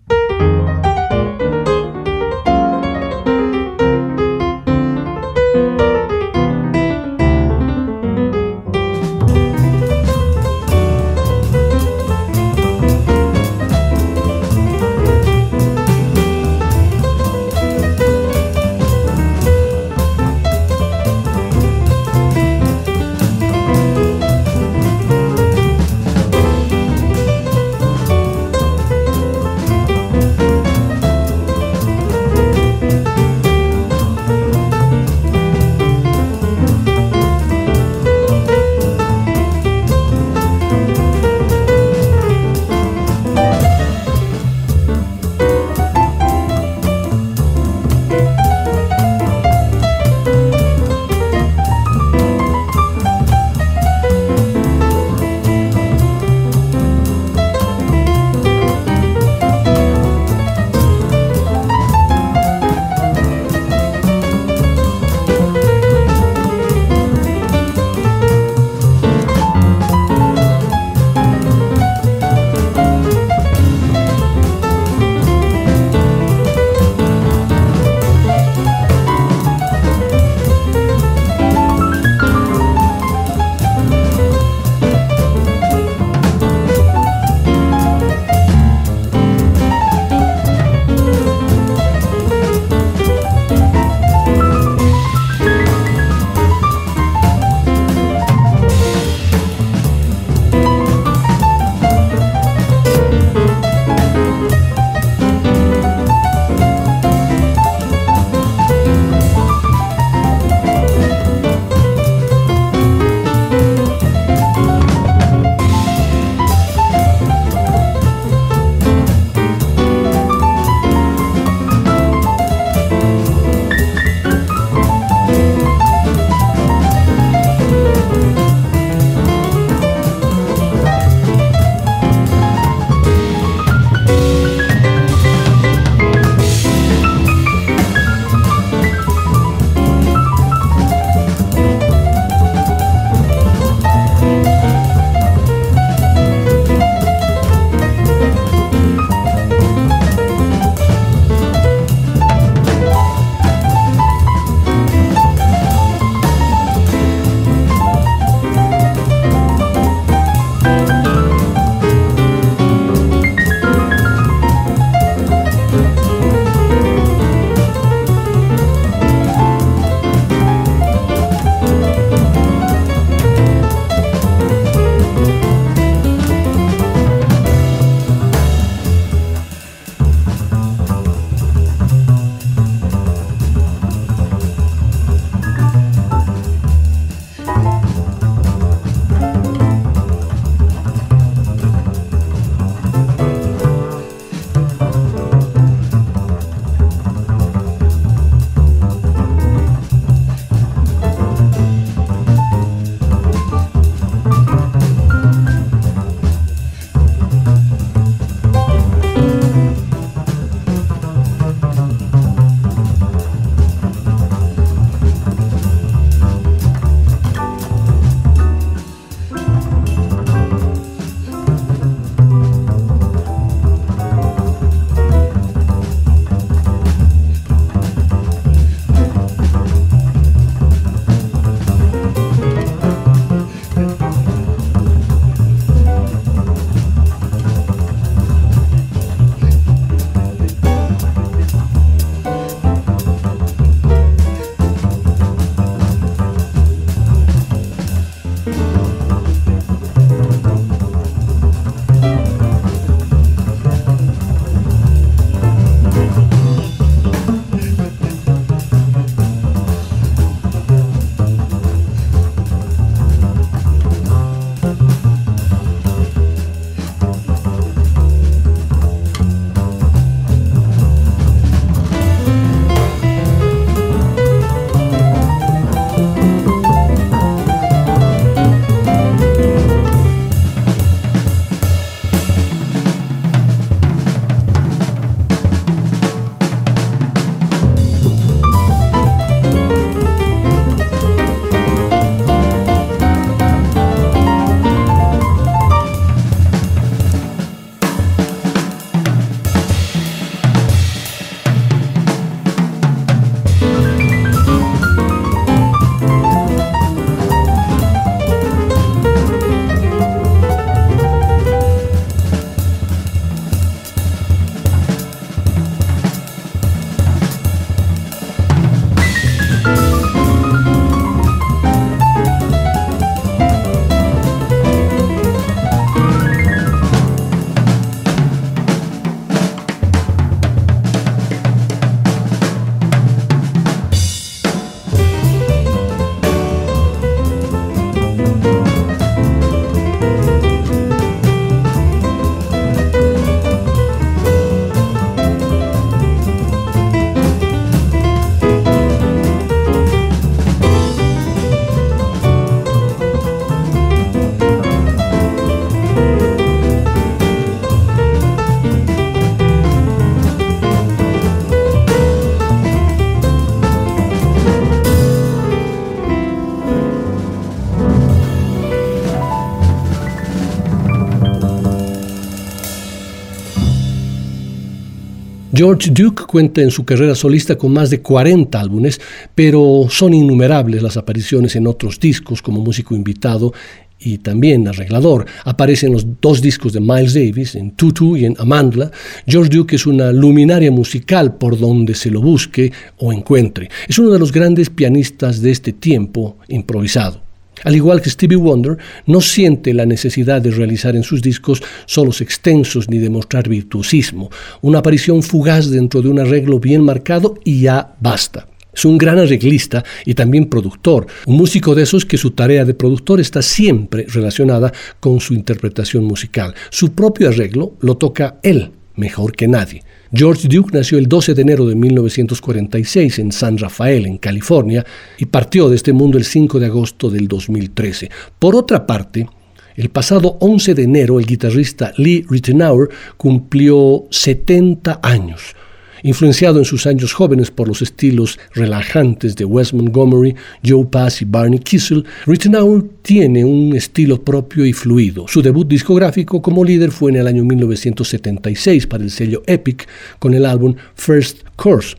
George 375.57 375.91
Duke 375.91 376.25
cuenta 376.27 376.61
en 376.61 376.71
su 376.71 376.85
carrera 376.85 377.15
solista 377.15 377.57
con 377.57 377.73
más 377.73 377.89
de 377.89 378.03
40 378.03 378.61
álbumes, 378.61 379.01
pero 379.35 379.87
son 379.89 380.13
innumerables 380.13 380.83
las 380.83 380.99
apariciones 380.99 381.57
en 381.57 381.67
otros 381.67 381.99
discos 381.99 382.43
como 382.43 382.61
músico 382.61 382.95
invitado 382.95 383.55
y 383.99 384.19
también 384.19 384.69
arreglador. 384.69 385.25
Aparece 385.45 385.87
en 385.87 385.95
los 385.95 386.07
dos 386.21 386.43
discos 386.43 386.75
de 386.75 386.81
Miles 386.81 387.15
Davis, 387.15 387.55
en 387.55 387.71
Tutu 387.71 388.19
y 388.19 388.27
en 388.27 388.37
Amandla. 388.39 388.91
George 389.27 389.49
Duke 389.49 389.77
es 389.77 389.87
una 389.87 390.13
luminaria 390.13 390.71
musical 390.71 391.37
por 391.37 391.59
donde 391.59 391.95
se 391.95 392.11
lo 392.11 392.21
busque 392.21 392.71
o 392.99 393.11
encuentre. 393.11 393.71
Es 393.89 393.99
uno 393.99 394.11
de 394.11 394.19
los 394.19 394.33
grandes 394.33 394.69
pianistas 394.69 395.41
de 395.41 395.53
este 395.53 395.73
tiempo 395.73 396.37
improvisado. 396.49 397.26
Al 397.65 397.75
igual 397.75 398.03
que 398.03 398.11
Stevie 398.11 398.37
Wonder, 398.37 398.77
no 399.07 399.21
siente 399.21 399.73
la 399.73 399.87
necesidad 399.87 400.43
de 400.43 400.51
realizar 400.51 400.95
en 400.95 401.03
sus 401.03 401.23
discos 401.23 401.63
solos 401.87 402.21
extensos 402.21 402.89
ni 402.91 402.99
demostrar 402.99 403.49
virtuosismo, 403.49 404.31
una 404.61 404.79
aparición 404.79 405.23
fugaz 405.23 405.71
dentro 405.71 406.03
de 406.03 406.09
un 406.09 406.21
arreglo 406.21 406.61
bien 406.61 406.83
marcado 406.83 407.35
y 407.45 407.63
ya 407.63 407.95
basta. 408.01 408.47
Es 408.77 408.85
un 408.85 408.99
gran 408.99 409.19
arreglista 409.19 409.83
y 410.05 410.13
también 410.13 410.51
productor, 410.51 411.07
un 411.25 411.37
músico 411.39 411.75
de 411.75 411.85
esos 411.85 412.05
que 412.05 412.19
su 412.19 412.33
tarea 412.33 412.67
de 412.67 412.75
productor 412.75 413.21
está 413.21 413.41
siempre 413.41 414.05
relacionada 414.07 414.71
con 415.01 415.19
su 415.21 415.33
interpretación 415.33 416.05
musical. 416.05 416.55
Su 416.69 416.93
propio 416.93 417.29
arreglo 417.31 417.77
lo 417.81 417.97
toca 417.97 418.39
él 418.43 418.73
mejor 418.95 419.33
que 419.33 419.49
nadie. 419.49 419.83
George 420.13 420.49
Duke 420.49 420.71
nació 420.73 420.99
el 420.99 421.09
12 421.09 421.35
de 421.35 421.43
enero 421.43 421.67
de 421.67 421.75
1946 421.75 423.19
en 423.19 423.33
San 423.33 423.59
Rafael, 423.59 424.07
en 424.07 424.19
California, 424.19 424.85
y 425.19 425.27
partió 425.27 425.69
de 425.69 425.77
este 425.77 425.93
mundo 425.93 426.17
el 426.19 426.25
5 426.25 426.61
de 426.61 426.67
agosto 426.67 427.11
del 427.11 427.27
2013. 427.29 428.11
Por 428.39 428.55
otra 428.55 428.87
parte, 428.87 429.29
el 429.75 429.91
pasado 429.91 430.39
11 430.41 430.75
de 430.75 430.83
enero 430.85 431.19
el 431.19 431.27
guitarrista 431.27 431.93
Lee 431.97 432.25
Ritenour 432.29 432.89
cumplió 433.17 434.05
70 434.11 435.01
años 435.03 435.55
influenciado 436.03 436.59
en 436.59 436.65
sus 436.65 436.87
años 436.87 437.13
jóvenes 437.13 437.51
por 437.51 437.69
los 437.69 437.83
estilos 437.83 438.39
relajantes 438.55 439.37
de 439.37 439.45
Wes 439.45 439.73
Montgomery, 439.73 440.35
Joe 440.65 440.87
Pass 440.87 441.23
y 441.23 441.25
Barney 441.25 441.59
Kissel, 441.59 442.05
Rittenauer 442.27 442.85
tiene 443.03 443.45
un 443.45 443.75
estilo 443.75 444.23
propio 444.23 444.65
y 444.65 444.73
fluido. 444.73 445.27
Su 445.29 445.43
debut 445.43 445.69
discográfico 445.69 446.43
como 446.43 446.65
líder 446.65 446.91
fue 446.91 447.11
en 447.11 447.17
el 447.17 447.27
año 447.27 447.45
1976 447.45 448.87
para 448.87 449.05
el 449.05 449.11
sello 449.11 449.43
Epic 449.47 449.87
con 450.19 450.35
el 450.35 450.47
álbum 450.47 450.75
First 450.95 451.41
Course, 451.57 451.97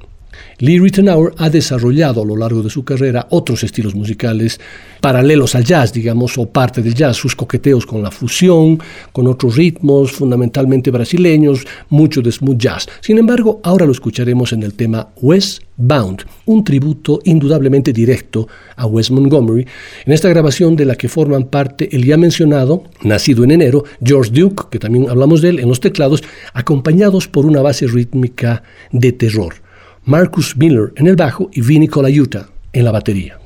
Lee 0.60 0.80
Ritenour 0.80 1.36
ha 1.38 1.52
desarrollado 1.52 2.24
a 2.24 2.26
lo 2.26 2.36
largo 2.36 2.64
de 2.64 2.72
su 2.72 2.84
carrera 2.84 3.28
otros 3.30 3.64
estilos 3.64 3.94
musicales 3.94 4.60
paralelos 5.02 5.54
al 5.54 5.64
jazz, 5.64 5.94
digamos, 5.94 6.36
o 6.40 6.48
parte 6.48 6.82
del 6.82 6.96
jazz, 6.96 7.16
sus 7.16 7.36
coqueteos 7.36 7.86
con 7.86 8.02
la 8.02 8.10
fusión, 8.10 8.80
con 9.12 9.28
otros 9.28 9.56
ritmos 9.56 10.14
fundamentalmente 10.14 10.90
brasileños, 10.90 11.64
mucho 11.90 12.24
de 12.24 12.32
smooth 12.32 12.58
jazz. 12.58 12.88
Sin 13.02 13.20
embargo, 13.20 13.62
ahora 13.64 13.86
lo 13.86 13.92
escucharemos 13.92 14.52
en 14.52 14.64
el 14.64 14.74
tema 14.74 15.10
Westbound, 15.22 16.26
un 16.48 16.64
tributo 16.64 17.20
indudablemente 17.26 17.94
directo 17.94 18.48
a 18.78 18.88
Wes 18.88 19.12
Montgomery, 19.12 19.68
en 20.08 20.14
esta 20.14 20.30
grabación 20.30 20.76
de 20.76 20.86
la 20.86 20.96
que 20.96 21.08
forman 21.08 21.44
parte 21.44 21.96
el 21.96 22.04
ya 22.04 22.18
mencionado, 22.18 22.84
nacido 23.04 23.44
en 23.44 23.52
enero, 23.52 23.84
George 24.04 24.32
Duke, 24.32 24.64
que 24.72 24.80
también 24.80 25.08
hablamos 25.08 25.44
de 25.44 25.50
él 25.50 25.60
en 25.60 25.70
los 25.70 25.82
teclados, 25.82 26.24
acompañados 26.54 27.28
por 27.28 27.46
una 27.46 27.62
base 27.62 27.86
rítmica 27.86 28.64
de 28.92 29.12
terror. 29.12 29.67
Marcus 30.08 30.56
Miller 30.56 30.94
en 30.96 31.08
el 31.08 31.18
bajo 31.18 31.50
y 31.52 31.60
Vinny 31.60 31.90
Colaiuta 31.90 32.48
en 32.72 32.86
la 32.86 32.92
batería. 32.92 33.38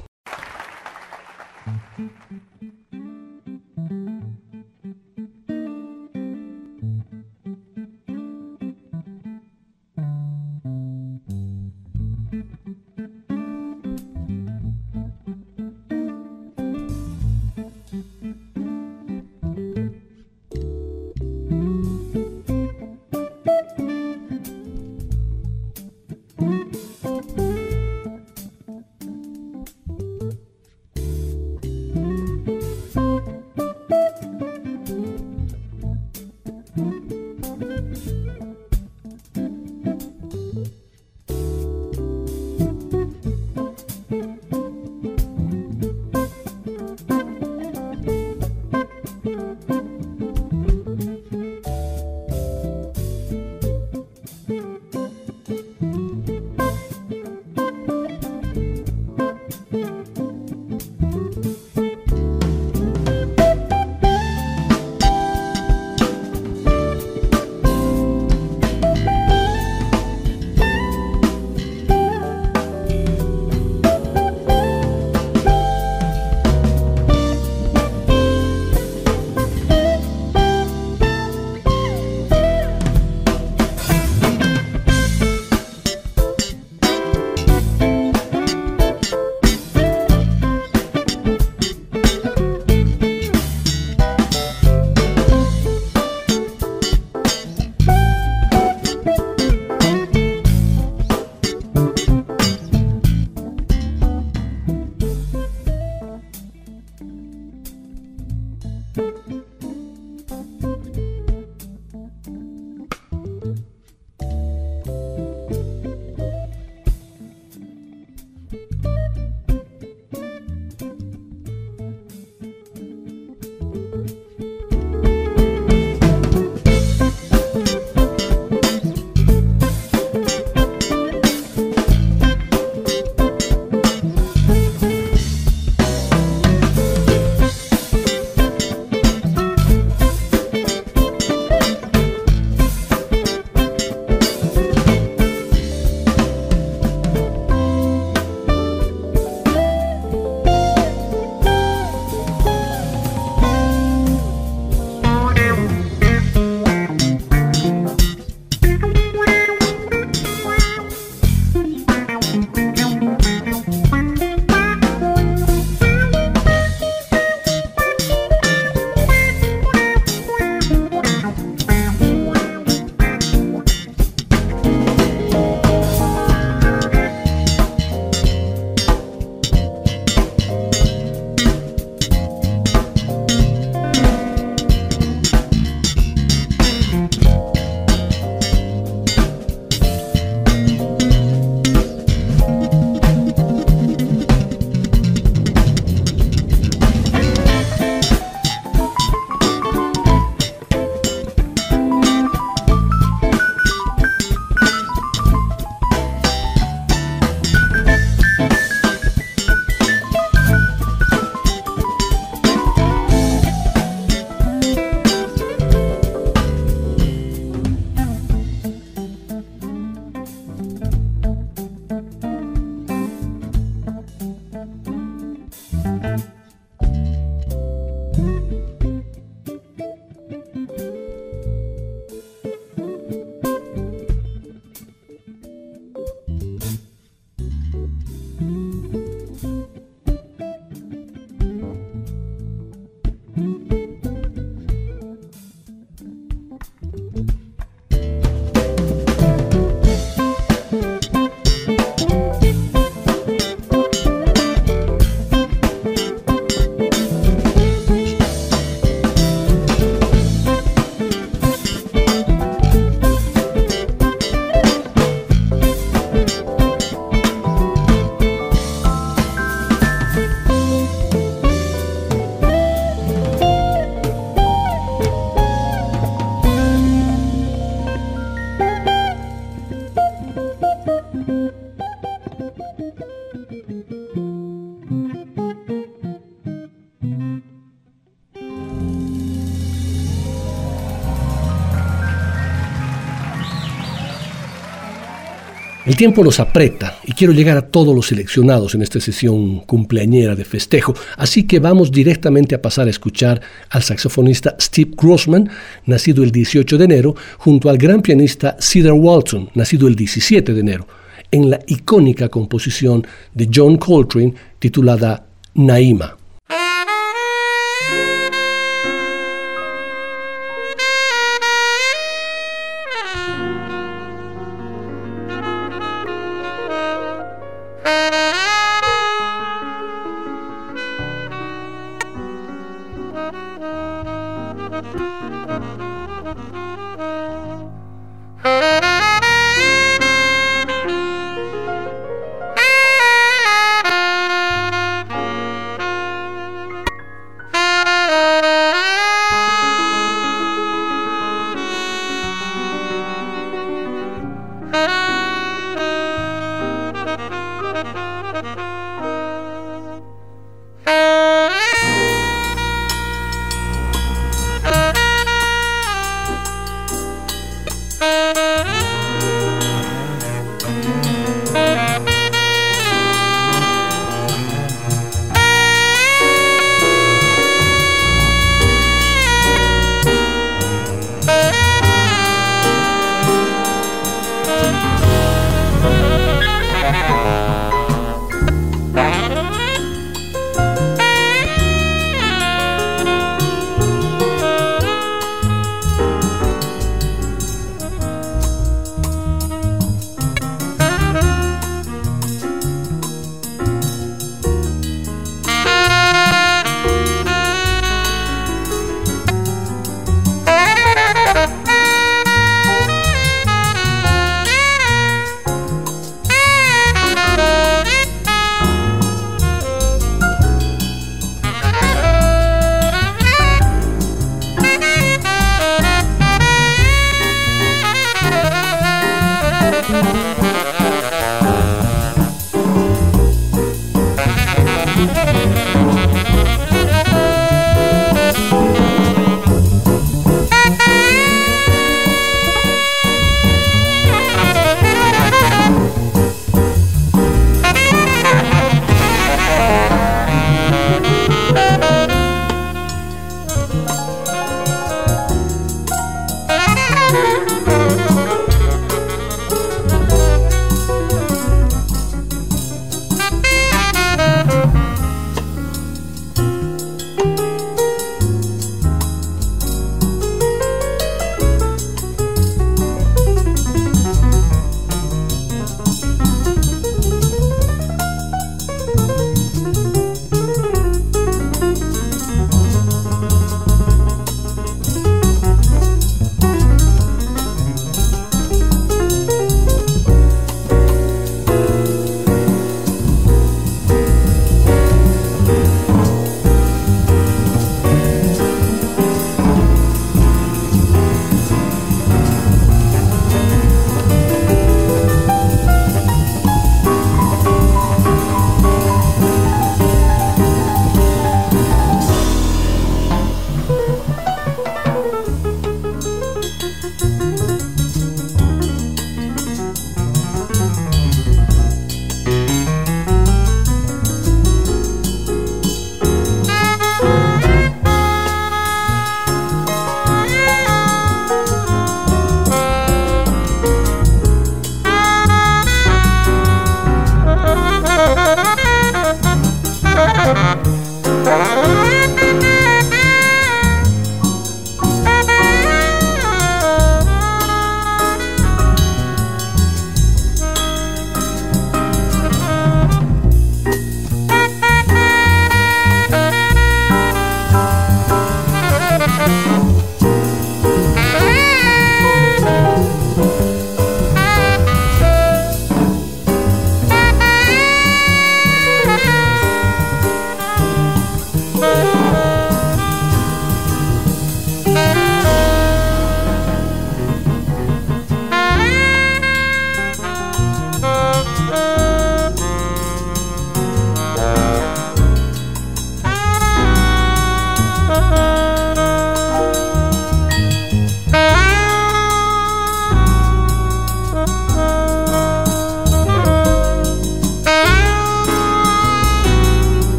Tiempo 296.02 296.24
nos 296.24 296.40
aprieta 296.40 296.98
y 297.04 297.12
quiero 297.12 297.32
llegar 297.32 297.58
a 297.58 297.68
todos 297.68 297.94
los 297.96 298.08
seleccionados 298.08 298.74
en 298.74 298.82
esta 298.82 299.00
sesión 299.00 299.60
cumpleañera 299.60 300.34
de 300.36 300.46
festejo, 300.46 300.96
así 301.16 301.44
que 301.44 301.60
vamos 301.60 301.92
directamente 301.92 302.56
a 302.56 302.62
pasar 302.64 302.88
a 302.88 302.90
escuchar 302.90 303.40
al 303.70 303.84
saxofonista 303.84 304.56
Steve 304.60 304.94
Grossman, 304.98 305.52
nacido 305.86 306.24
el 306.24 306.32
18 306.32 306.80
de 306.80 306.86
enero, 306.86 307.16
junto 307.38 307.70
al 307.70 307.78
gran 307.78 308.02
pianista 308.02 308.58
Cedar 308.60 308.94
Walton, 308.94 309.52
nacido 309.54 309.88
el 309.88 309.96
17 309.96 310.56
de 310.56 310.60
enero, 310.60 310.88
en 311.30 311.52
la 311.52 311.60
icónica 311.68 312.30
composición 312.30 313.06
de 313.36 313.48
John 313.54 313.78
Coltrane 313.78 314.34
titulada 314.58 315.28
Naima. 315.54 316.18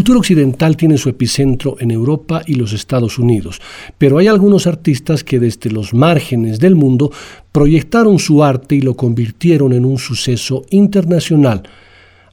Cultura 0.00 0.20
occidental 0.20 0.78
tiene 0.78 0.96
su 0.96 1.10
epicentro 1.10 1.76
en 1.78 1.90
Europa 1.90 2.40
y 2.46 2.54
los 2.54 2.72
Estados 2.72 3.18
Unidos, 3.18 3.60
pero 3.98 4.16
hay 4.16 4.28
algunos 4.28 4.66
artistas 4.66 5.22
que 5.22 5.38
desde 5.38 5.70
los 5.70 5.92
márgenes 5.92 6.58
del 6.58 6.74
mundo 6.74 7.12
proyectaron 7.52 8.18
su 8.18 8.42
arte 8.42 8.76
y 8.76 8.80
lo 8.80 8.96
convirtieron 8.96 9.74
en 9.74 9.84
un 9.84 9.98
suceso 9.98 10.64
internacional, 10.70 11.64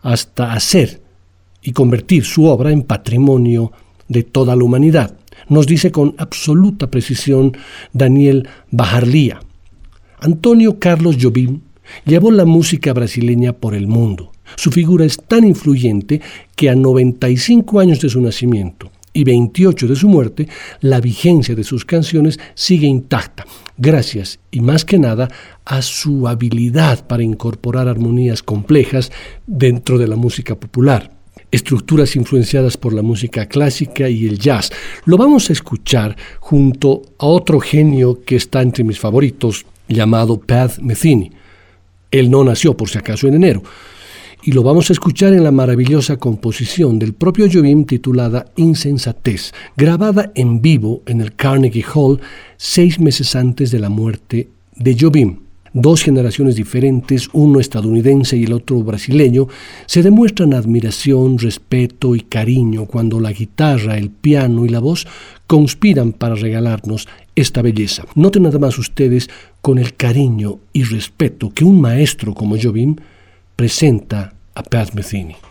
hasta 0.01 0.53
hacer 0.53 1.01
y 1.61 1.73
convertir 1.73 2.23
su 2.23 2.45
obra 2.45 2.71
en 2.71 2.83
patrimonio 2.83 3.73
de 4.07 4.23
toda 4.23 4.55
la 4.55 4.63
humanidad. 4.63 5.17
Nos 5.49 5.67
dice 5.67 5.91
con 5.91 6.15
absoluta 6.19 6.89
precisión 6.89 7.51
Daniel 7.91 8.47
Bajarlía. 8.71 9.41
Antonio 10.21 10.79
Carlos 10.79 11.17
Jobim 11.19 11.59
llevó 12.05 12.31
la 12.31 12.45
música 12.45 12.93
brasileña 12.93 13.51
por 13.51 13.75
el 13.75 13.87
mundo. 13.87 14.31
Su 14.55 14.71
figura 14.71 15.05
es 15.05 15.17
tan 15.17 15.45
influyente 15.45 16.21
que 16.55 16.69
a 16.69 16.75
95 16.75 17.79
años 17.79 17.99
de 17.99 18.09
su 18.09 18.21
nacimiento 18.21 18.91
y 19.13 19.23
28 19.23 19.87
de 19.87 19.95
su 19.95 20.07
muerte, 20.07 20.47
la 20.81 21.01
vigencia 21.01 21.55
de 21.55 21.63
sus 21.63 21.85
canciones 21.85 22.39
sigue 22.53 22.85
intacta, 22.85 23.45
gracias 23.77 24.39
y 24.51 24.61
más 24.61 24.85
que 24.85 24.99
nada 24.99 25.27
a 25.65 25.81
su 25.81 26.27
habilidad 26.27 27.07
para 27.07 27.23
incorporar 27.23 27.87
armonías 27.87 28.43
complejas 28.43 29.11
dentro 29.47 29.97
de 29.97 30.07
la 30.07 30.15
música 30.15 30.55
popular 30.55 31.17
estructuras 31.51 32.15
influenciadas 32.15 32.77
por 32.77 32.93
la 32.93 33.01
música 33.01 33.45
clásica 33.45 34.09
y 34.09 34.27
el 34.27 34.37
jazz. 34.37 34.71
Lo 35.05 35.17
vamos 35.17 35.49
a 35.49 35.53
escuchar 35.53 36.15
junto 36.39 37.03
a 37.17 37.25
otro 37.25 37.59
genio 37.59 38.21
que 38.25 38.35
está 38.35 38.61
entre 38.61 38.83
mis 38.83 38.99
favoritos, 38.99 39.65
llamado 39.87 40.39
Pat 40.39 40.79
Metheny. 40.79 41.31
Él 42.11 42.29
no 42.29 42.43
nació 42.43 42.75
por 42.75 42.89
si 42.89 42.97
acaso 42.97 43.27
en 43.27 43.35
enero. 43.35 43.63
Y 44.43 44.51
lo 44.51 44.63
vamos 44.63 44.89
a 44.89 44.93
escuchar 44.93 45.33
en 45.33 45.43
la 45.43 45.51
maravillosa 45.51 46.17
composición 46.17 46.99
del 46.99 47.13
propio 47.13 47.47
Jobim 47.51 47.85
titulada 47.85 48.45
Insensatez, 48.55 49.51
grabada 49.75 50.31
en 50.35 50.61
vivo 50.61 51.01
en 51.05 51.21
el 51.21 51.35
Carnegie 51.35 51.85
Hall 51.93 52.19
seis 52.55 52.99
meses 52.99 53.35
antes 53.35 53.71
de 53.71 53.79
la 53.79 53.89
muerte 53.89 54.49
de 54.75 54.97
Jobim 54.97 55.39
dos 55.81 56.01
generaciones 56.01 56.55
diferentes, 56.55 57.29
uno 57.33 57.59
estadounidense 57.59 58.37
y 58.37 58.45
el 58.45 58.53
otro 58.53 58.81
brasileño, 58.81 59.47
se 59.85 60.01
demuestran 60.01 60.53
admiración, 60.53 61.37
respeto 61.37 62.15
y 62.15 62.21
cariño 62.21 62.85
cuando 62.85 63.19
la 63.19 63.31
guitarra, 63.31 63.97
el 63.97 64.09
piano 64.09 64.65
y 64.65 64.69
la 64.69 64.79
voz 64.79 65.07
conspiran 65.45 66.13
para 66.13 66.35
regalarnos 66.35 67.07
esta 67.35 67.61
belleza. 67.61 68.05
Noten 68.15 68.43
nada 68.43 68.59
más 68.59 68.77
ustedes 68.77 69.29
con 69.61 69.77
el 69.77 69.95
cariño 69.95 70.59
y 70.73 70.83
respeto 70.83 71.51
que 71.53 71.63
un 71.63 71.79
maestro 71.79 72.33
como 72.33 72.57
Jobim 72.61 72.95
presenta 73.57 74.31
a 74.53 74.61
Pat 74.61 74.93
Metheny. 74.93 75.46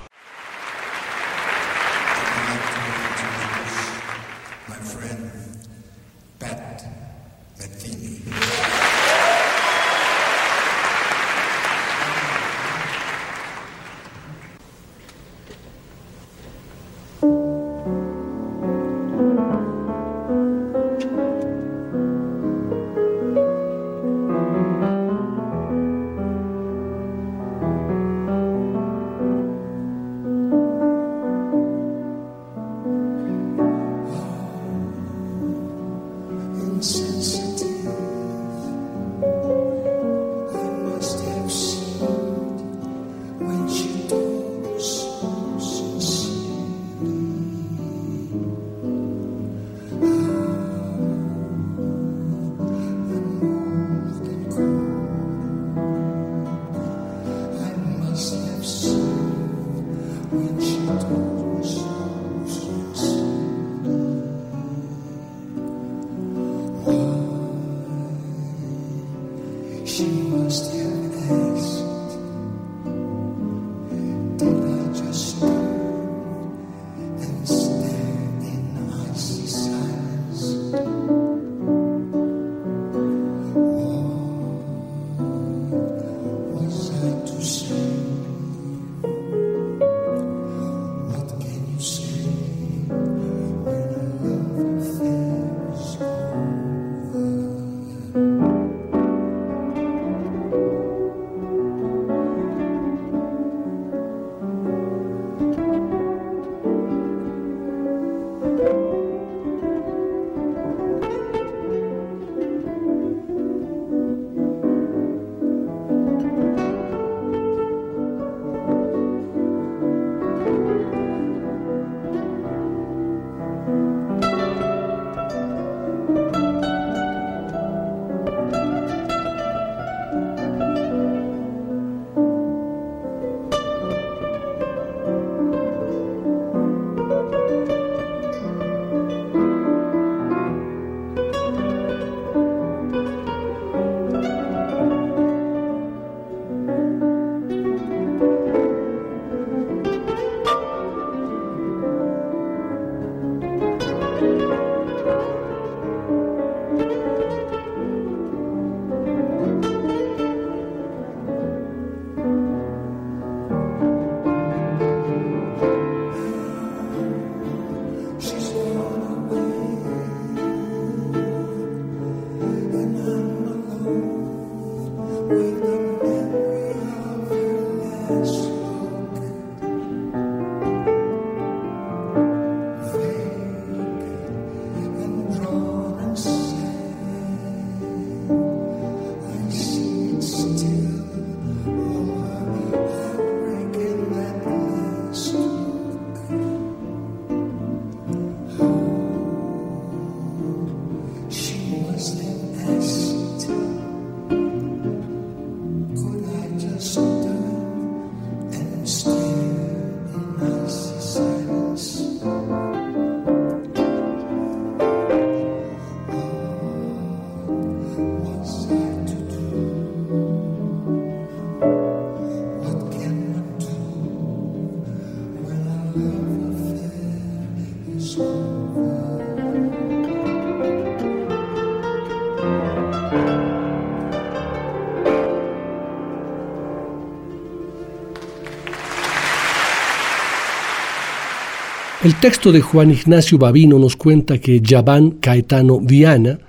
Texto 242.27 242.51
de 242.51 242.61
Juan 242.61 242.91
Ignacio 242.91 243.39
Babino 243.39 243.79
nos 243.79 243.95
cuenta 243.95 244.39
que 244.39 244.61
Yaván 244.61 245.13
Caetano 245.13 245.79
Viana, 245.79 246.41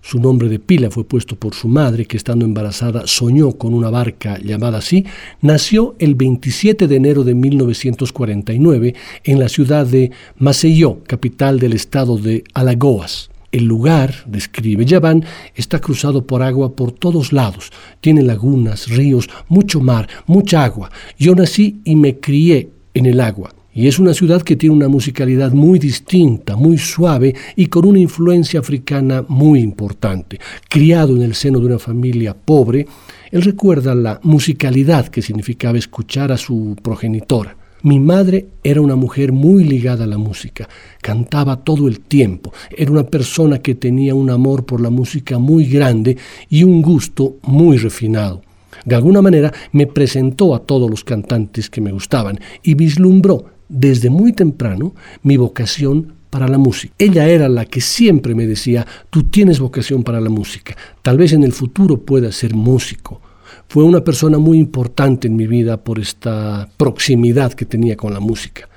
su 0.00 0.18
nombre 0.18 0.48
de 0.48 0.58
pila 0.58 0.90
fue 0.90 1.04
puesto 1.04 1.36
por 1.36 1.54
su 1.54 1.68
madre, 1.68 2.06
que 2.06 2.16
estando 2.16 2.46
embarazada 2.46 3.06
soñó 3.06 3.52
con 3.52 3.74
una 3.74 3.90
barca 3.90 4.38
llamada 4.38 4.78
así, 4.78 5.04
nació 5.42 5.94
el 5.98 6.14
27 6.14 6.88
de 6.88 6.96
enero 6.96 7.22
de 7.22 7.34
1949 7.34 8.94
en 9.24 9.38
la 9.38 9.50
ciudad 9.50 9.84
de 9.84 10.10
Maceió, 10.38 11.02
capital 11.04 11.58
del 11.58 11.74
estado 11.74 12.16
de 12.16 12.42
Alagoas. 12.54 13.28
El 13.52 13.64
lugar, 13.64 14.24
describe 14.24 14.86
Yaván, 14.86 15.22
está 15.54 15.80
cruzado 15.80 16.26
por 16.26 16.42
agua 16.42 16.74
por 16.74 16.92
todos 16.92 17.34
lados. 17.34 17.72
Tiene 18.00 18.22
lagunas, 18.22 18.88
ríos, 18.88 19.28
mucho 19.48 19.82
mar, 19.82 20.08
mucha 20.24 20.64
agua. 20.64 20.90
Yo 21.18 21.34
nací 21.34 21.82
y 21.84 21.94
me 21.94 22.20
crié 22.20 22.70
en 22.94 23.04
el 23.04 23.20
agua. 23.20 23.55
Y 23.76 23.88
es 23.88 23.98
una 23.98 24.14
ciudad 24.14 24.40
que 24.40 24.56
tiene 24.56 24.74
una 24.74 24.88
musicalidad 24.88 25.52
muy 25.52 25.78
distinta, 25.78 26.56
muy 26.56 26.78
suave 26.78 27.34
y 27.56 27.66
con 27.66 27.84
una 27.84 27.98
influencia 27.98 28.58
africana 28.58 29.22
muy 29.28 29.60
importante. 29.60 30.40
Criado 30.66 31.14
en 31.14 31.20
el 31.20 31.34
seno 31.34 31.60
de 31.60 31.66
una 31.66 31.78
familia 31.78 32.34
pobre, 32.34 32.86
él 33.30 33.42
recuerda 33.42 33.94
la 33.94 34.18
musicalidad 34.22 35.08
que 35.08 35.20
significaba 35.20 35.76
escuchar 35.76 36.32
a 36.32 36.38
su 36.38 36.74
progenitora. 36.82 37.54
Mi 37.82 38.00
madre 38.00 38.46
era 38.64 38.80
una 38.80 38.96
mujer 38.96 39.30
muy 39.32 39.64
ligada 39.64 40.04
a 40.04 40.08
la 40.08 40.16
música, 40.16 40.66
cantaba 41.02 41.56
todo 41.56 41.86
el 41.86 42.00
tiempo, 42.00 42.54
era 42.74 42.90
una 42.90 43.04
persona 43.04 43.58
que 43.58 43.74
tenía 43.74 44.14
un 44.14 44.30
amor 44.30 44.64
por 44.64 44.80
la 44.80 44.88
música 44.88 45.38
muy 45.38 45.66
grande 45.66 46.16
y 46.48 46.64
un 46.64 46.80
gusto 46.80 47.36
muy 47.42 47.76
refinado. 47.76 48.40
De 48.86 48.94
alguna 48.94 49.20
manera 49.20 49.52
me 49.72 49.86
presentó 49.86 50.54
a 50.54 50.60
todos 50.60 50.88
los 50.88 51.04
cantantes 51.04 51.68
que 51.68 51.82
me 51.82 51.92
gustaban 51.92 52.40
y 52.62 52.74
vislumbró 52.74 53.55
desde 53.68 54.10
muy 54.10 54.32
temprano 54.32 54.94
mi 55.22 55.36
vocación 55.36 56.14
para 56.30 56.48
la 56.48 56.58
música. 56.58 56.94
Ella 56.98 57.28
era 57.28 57.48
la 57.48 57.64
que 57.64 57.80
siempre 57.80 58.34
me 58.34 58.46
decía, 58.46 58.86
tú 59.10 59.24
tienes 59.24 59.58
vocación 59.58 60.02
para 60.02 60.20
la 60.20 60.30
música, 60.30 60.76
tal 61.02 61.18
vez 61.18 61.32
en 61.32 61.44
el 61.44 61.52
futuro 61.52 61.98
puedas 61.98 62.34
ser 62.34 62.54
músico. 62.54 63.20
Fue 63.68 63.84
una 63.84 64.02
persona 64.02 64.38
muy 64.38 64.58
importante 64.58 65.28
en 65.28 65.36
mi 65.36 65.46
vida 65.46 65.82
por 65.82 65.98
esta 65.98 66.68
proximidad 66.76 67.52
que 67.52 67.64
tenía 67.64 67.96
con 67.96 68.12
la 68.12 68.20
música. 68.20 68.68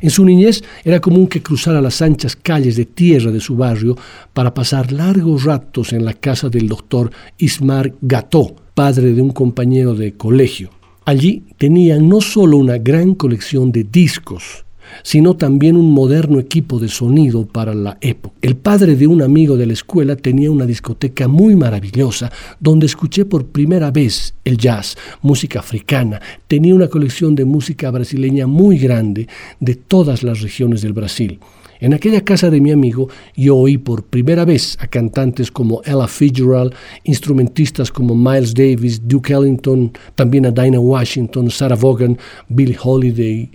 En 0.00 0.10
su 0.10 0.24
niñez 0.24 0.62
era 0.84 1.00
común 1.00 1.26
que 1.26 1.42
cruzara 1.42 1.80
las 1.80 2.02
anchas 2.02 2.36
calles 2.36 2.76
de 2.76 2.86
tierra 2.86 3.30
de 3.30 3.40
su 3.40 3.56
barrio 3.56 3.96
para 4.32 4.52
pasar 4.52 4.92
largos 4.92 5.44
ratos 5.44 5.92
en 5.92 6.04
la 6.04 6.14
casa 6.14 6.48
del 6.48 6.68
doctor 6.68 7.10
Ismar 7.38 7.94
Gató, 8.00 8.54
padre 8.74 9.12
de 9.12 9.22
un 9.22 9.30
compañero 9.30 9.94
de 9.94 10.14
colegio. 10.14 10.70
Allí 11.06 11.44
tenían 11.56 12.08
no 12.08 12.20
solo 12.20 12.56
una 12.56 12.78
gran 12.78 13.14
colección 13.14 13.70
de 13.70 13.84
discos, 13.84 14.64
sino 15.04 15.36
también 15.36 15.76
un 15.76 15.92
moderno 15.92 16.40
equipo 16.40 16.80
de 16.80 16.88
sonido 16.88 17.46
para 17.46 17.74
la 17.74 17.96
época. 18.00 18.34
El 18.42 18.56
padre 18.56 18.96
de 18.96 19.06
un 19.06 19.22
amigo 19.22 19.56
de 19.56 19.66
la 19.66 19.72
escuela 19.72 20.16
tenía 20.16 20.50
una 20.50 20.66
discoteca 20.66 21.28
muy 21.28 21.54
maravillosa 21.54 22.32
donde 22.58 22.86
escuché 22.86 23.24
por 23.24 23.46
primera 23.46 23.92
vez 23.92 24.34
el 24.44 24.58
jazz, 24.58 24.98
música 25.22 25.60
africana. 25.60 26.20
Tenía 26.48 26.74
una 26.74 26.88
colección 26.88 27.36
de 27.36 27.44
música 27.44 27.88
brasileña 27.92 28.48
muy 28.48 28.76
grande 28.76 29.28
de 29.60 29.76
todas 29.76 30.24
las 30.24 30.40
regiones 30.40 30.82
del 30.82 30.92
Brasil. 30.92 31.38
En 31.80 31.92
aquella 31.92 32.22
casa 32.22 32.50
de 32.50 32.60
mi 32.60 32.70
amigo 32.70 33.08
yo 33.34 33.56
oí 33.56 33.78
por 33.78 34.04
primera 34.04 34.44
vez 34.44 34.76
a 34.80 34.86
cantantes 34.86 35.50
como 35.50 35.82
Ella 35.84 36.06
Fitzgerald, 36.06 36.74
instrumentistas 37.04 37.90
como 37.90 38.14
Miles 38.14 38.54
Davis, 38.54 39.06
Duke 39.06 39.32
Ellington, 39.32 39.92
también 40.14 40.46
a 40.46 40.50
Dinah 40.50 40.80
Washington, 40.80 41.50
Sarah 41.50 41.76
Vaughan, 41.76 42.18
Billie 42.48 42.78
Holiday. 42.82 43.50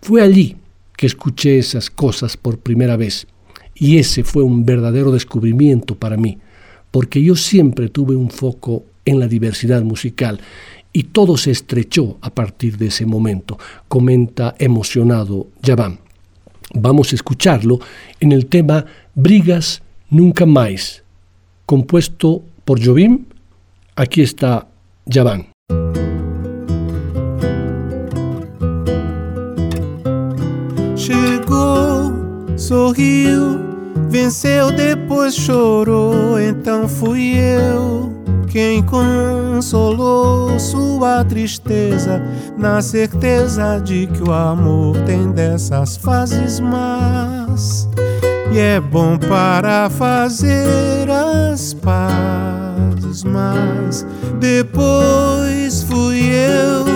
Fue 0.00 0.22
allí 0.22 0.56
que 0.96 1.06
escuché 1.06 1.58
esas 1.58 1.90
cosas 1.90 2.36
por 2.36 2.58
primera 2.58 2.96
vez 2.96 3.26
y 3.74 3.98
ese 3.98 4.24
fue 4.24 4.42
un 4.42 4.64
verdadero 4.64 5.12
descubrimiento 5.12 5.96
para 5.96 6.16
mí, 6.16 6.38
porque 6.90 7.22
yo 7.22 7.36
siempre 7.36 7.90
tuve 7.90 8.16
un 8.16 8.30
foco 8.30 8.84
en 9.04 9.20
la 9.20 9.28
diversidad 9.28 9.82
musical 9.82 10.40
y 10.92 11.04
todo 11.04 11.36
se 11.36 11.50
estrechó 11.50 12.16
a 12.22 12.30
partir 12.30 12.78
de 12.78 12.86
ese 12.86 13.04
momento, 13.04 13.58
comenta 13.86 14.54
emocionado 14.58 15.48
Javan. 15.62 16.05
Vamos 16.74 17.12
a 17.12 17.14
escucharlo 17.14 17.78
en 18.20 18.32
el 18.32 18.46
tema 18.46 18.86
Brigas 19.14 19.82
Nunca 20.10 20.46
Más, 20.46 21.02
compuesto 21.64 22.42
por 22.64 22.84
Jobim. 22.84 23.24
Aquí 23.94 24.22
está 24.22 24.66
Javan. 25.08 25.46
Chegou, 30.96 32.58
sorriu, 32.58 33.58
venceu, 34.10 34.72
depois 34.72 35.34
chorou, 35.34 36.40
então 36.40 36.88
fui 36.88 37.36
eu 37.36 38.15
quem 38.46 38.82
consolou 38.82 40.58
sua 40.58 41.24
tristeza, 41.24 42.22
na 42.56 42.80
certeza 42.80 43.78
de 43.78 44.06
que 44.06 44.22
o 44.22 44.32
amor 44.32 44.96
tem 45.04 45.30
dessas 45.32 45.96
fases 45.96 46.60
más. 46.60 47.88
E 48.52 48.58
é 48.58 48.80
bom 48.80 49.18
para 49.18 49.90
fazer 49.90 51.10
as 51.10 51.74
pazes, 51.74 53.24
mas 53.24 54.06
depois 54.38 55.82
fui 55.82 56.30
eu 56.30 56.86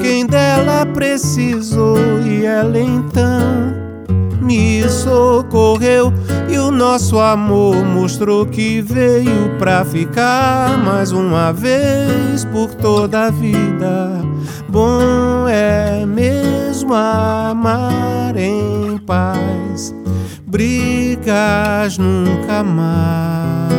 quem 0.00 0.26
dela 0.26 0.86
precisou 0.86 2.20
e 2.24 2.44
ela 2.44 2.78
então 2.78 3.74
me 4.40 4.88
socorreu 4.88 6.12
nosso 6.74 7.18
amor 7.18 7.76
mostrou 7.84 8.44
que 8.44 8.80
veio 8.80 9.56
pra 9.58 9.84
ficar 9.84 10.76
mais 10.84 11.12
uma 11.12 11.52
vez 11.52 12.44
por 12.46 12.74
toda 12.74 13.26
a 13.26 13.30
vida. 13.30 14.20
Bom 14.68 15.48
é 15.48 16.04
mesmo 16.04 16.92
amar 16.92 18.36
em 18.36 18.98
paz, 18.98 19.94
brigas 20.46 21.96
nunca 21.96 22.62
mais. 22.62 23.74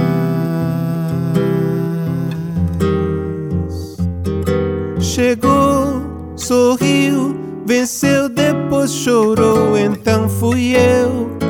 Chegou, 4.99 6.01
sorriu 6.35 7.45
Venceu, 7.67 8.29
depois 8.29 8.91
chorou, 8.91 9.75
então 9.75 10.29
fui 10.29 10.75
eu 10.75 11.44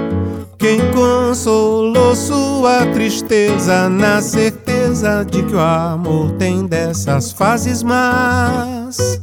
consolou 1.35 2.15
sua 2.15 2.85
tristeza 2.93 3.89
na 3.89 4.21
certeza 4.21 5.25
de 5.29 5.43
que 5.43 5.53
o 5.53 5.59
amor 5.59 6.31
tem 6.39 6.65
dessas 6.65 7.33
fases 7.33 7.83
más. 7.83 9.19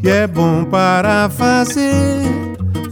E 0.00 0.08
é 0.08 0.28
bom 0.28 0.64
para 0.64 1.28
fazer 1.28 2.22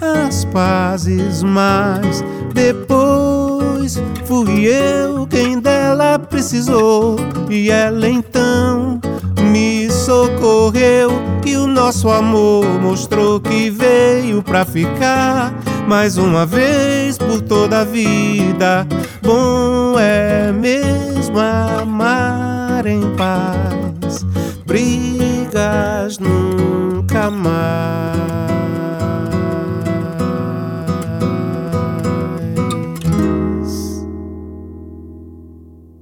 as 0.00 0.44
pazes, 0.46 1.44
mas 1.44 2.24
depois 2.52 4.02
fui 4.24 4.66
eu 4.66 5.28
quem 5.28 5.60
dela 5.60 6.18
precisou. 6.18 7.20
E 7.48 7.70
ela 7.70 8.08
então 8.08 9.00
me 9.48 9.88
socorreu. 9.92 11.12
E 11.44 11.56
o 11.56 11.68
nosso 11.68 12.08
amor 12.10 12.64
mostrou 12.80 13.38
que 13.38 13.70
veio 13.70 14.42
pra 14.42 14.64
ficar 14.64 15.54
mais 15.86 16.18
uma 16.18 16.44
vez 16.44 17.16
por 17.16 17.40
toda 17.40 17.80
a 17.80 17.84
vida. 17.84 18.86
Bom 19.22 19.98
é 19.98 20.52
mesmo 20.52 21.38
amar 21.38 22.86
em 22.86 23.02
paz, 23.16 24.24
brigas 24.66 26.18
nunca 26.18 27.30
mais. 27.30 28.26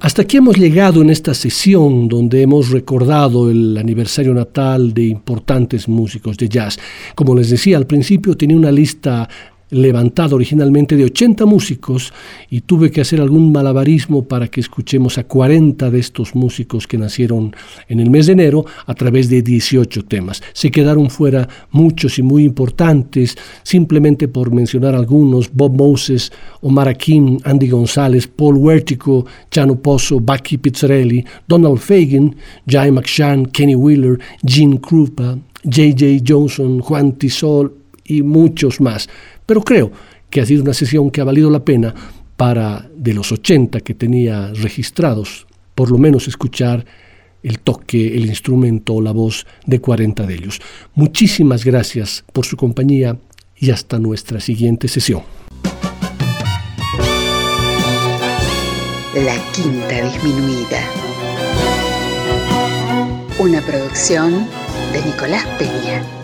Hasta 0.01 0.22
aquí 0.22 0.37
hemos 0.37 0.57
llegado 0.57 1.03
en 1.03 1.11
esta 1.11 1.35
sesión 1.35 2.09
donde 2.09 2.43
hemos 2.43 2.70
recordado 2.70 3.51
el 3.51 3.76
aniversario 3.76 4.32
natal 4.32 4.95
de 4.95 5.07
importantes 5.07 5.89
músicos 5.89 6.37
de 6.37 6.49
jazz. 6.49 6.78
Como 7.14 7.35
les 7.35 7.51
decía 7.51 7.78
al 7.78 7.87
principio, 7.87 8.37
tenía 8.37 8.57
una 8.57 8.70
lista 8.70 9.28
levantado 9.71 10.37
originalmente 10.37 10.97
de 10.97 11.05
80 11.05 11.47
músicos 11.47 12.12
y 12.51 12.61
tuve 12.61 12.91
que 12.91 13.01
hacer 13.01 13.21
algún 13.21 13.53
malabarismo 13.53 14.25
para 14.25 14.49
que 14.49 14.61
escuchemos 14.61 15.19
a 15.19 15.25
40 15.25 15.91
de 15.91 15.99
estos 15.99 16.35
músicos 16.35 16.87
que 16.87 16.99
nacieron 16.99 17.55
en 17.89 18.01
el 18.01 18.11
mes 18.11 18.27
de 18.27 18.33
enero 18.33 18.65
a 18.87 18.95
través 18.95 19.29
de 19.29 19.43
18 19.43 20.05
temas. 20.05 20.43
Se 20.53 20.71
quedaron 20.71 21.11
fuera 21.11 21.49
muchos 21.71 22.19
y 22.19 22.23
muy 22.23 22.45
importantes, 22.45 23.37
simplemente 23.62 24.29
por 24.29 24.53
mencionar 24.53 24.95
algunos, 24.95 25.53
Bob 25.53 25.75
Moses, 25.77 26.33
Omar 26.61 26.89
Akin, 26.89 27.41
Andy 27.45 27.69
González, 27.69 28.29
Paul 28.29 28.57
Huertico, 28.57 29.27
Chano 29.51 29.77
Pozo, 29.81 30.21
Bucky 30.21 30.59
Pizzarelli, 30.59 31.25
Donald 31.49 31.79
Fagan, 31.79 32.37
Jay 32.67 32.91
McShann, 32.91 33.47
Kenny 33.47 33.75
Wheeler, 33.75 34.19
Gene 34.47 34.81
Krupa, 34.81 35.39
J.J. 35.65 36.23
Johnson, 36.27 36.81
Juan 36.81 37.12
Tisol 37.12 37.75
y 38.05 38.23
muchos 38.23 38.81
más. 38.81 39.09
Pero 39.47 39.62
creo 39.62 39.92
que 40.30 40.40
ha 40.40 40.47
sido 40.47 40.62
una 40.62 40.74
sesión 40.74 41.11
que 41.11 41.20
ha 41.20 41.24
valido 41.24 41.51
la 41.51 41.64
pena 41.64 41.95
para, 42.36 42.88
de 42.97 43.14
los 43.14 43.30
80 43.32 43.80
que 43.80 43.95
tenía 43.95 44.53
registrados, 44.55 45.47
por 45.74 45.90
lo 45.90 45.99
menos 45.99 46.28
escuchar 46.28 46.84
el 47.42 47.61
toque, 47.61 48.16
el 48.16 48.26
instrumento 48.26 48.95
o 48.95 49.03
la 49.03 49.12
voz 49.12 49.47
de 49.66 49.80
40 49.80 50.26
de 50.26 50.34
ellos. 50.34 50.61
Muchísimas 50.95 51.64
gracias 51.64 52.24
por 52.32 52.47
su 52.47 52.57
compañía 52.57 53.18
y 53.57 53.70
hasta 53.70 53.99
nuestra 53.99 54.40
siguiente 54.40 54.88
sesión. 54.88 55.22
La 59.14 59.36
Quinta 59.53 60.03
Disminuida. 60.11 60.80
Una 63.38 63.61
producción 63.61 64.47
de 64.92 65.03
Nicolás 65.05 65.47
Peña. 65.59 66.24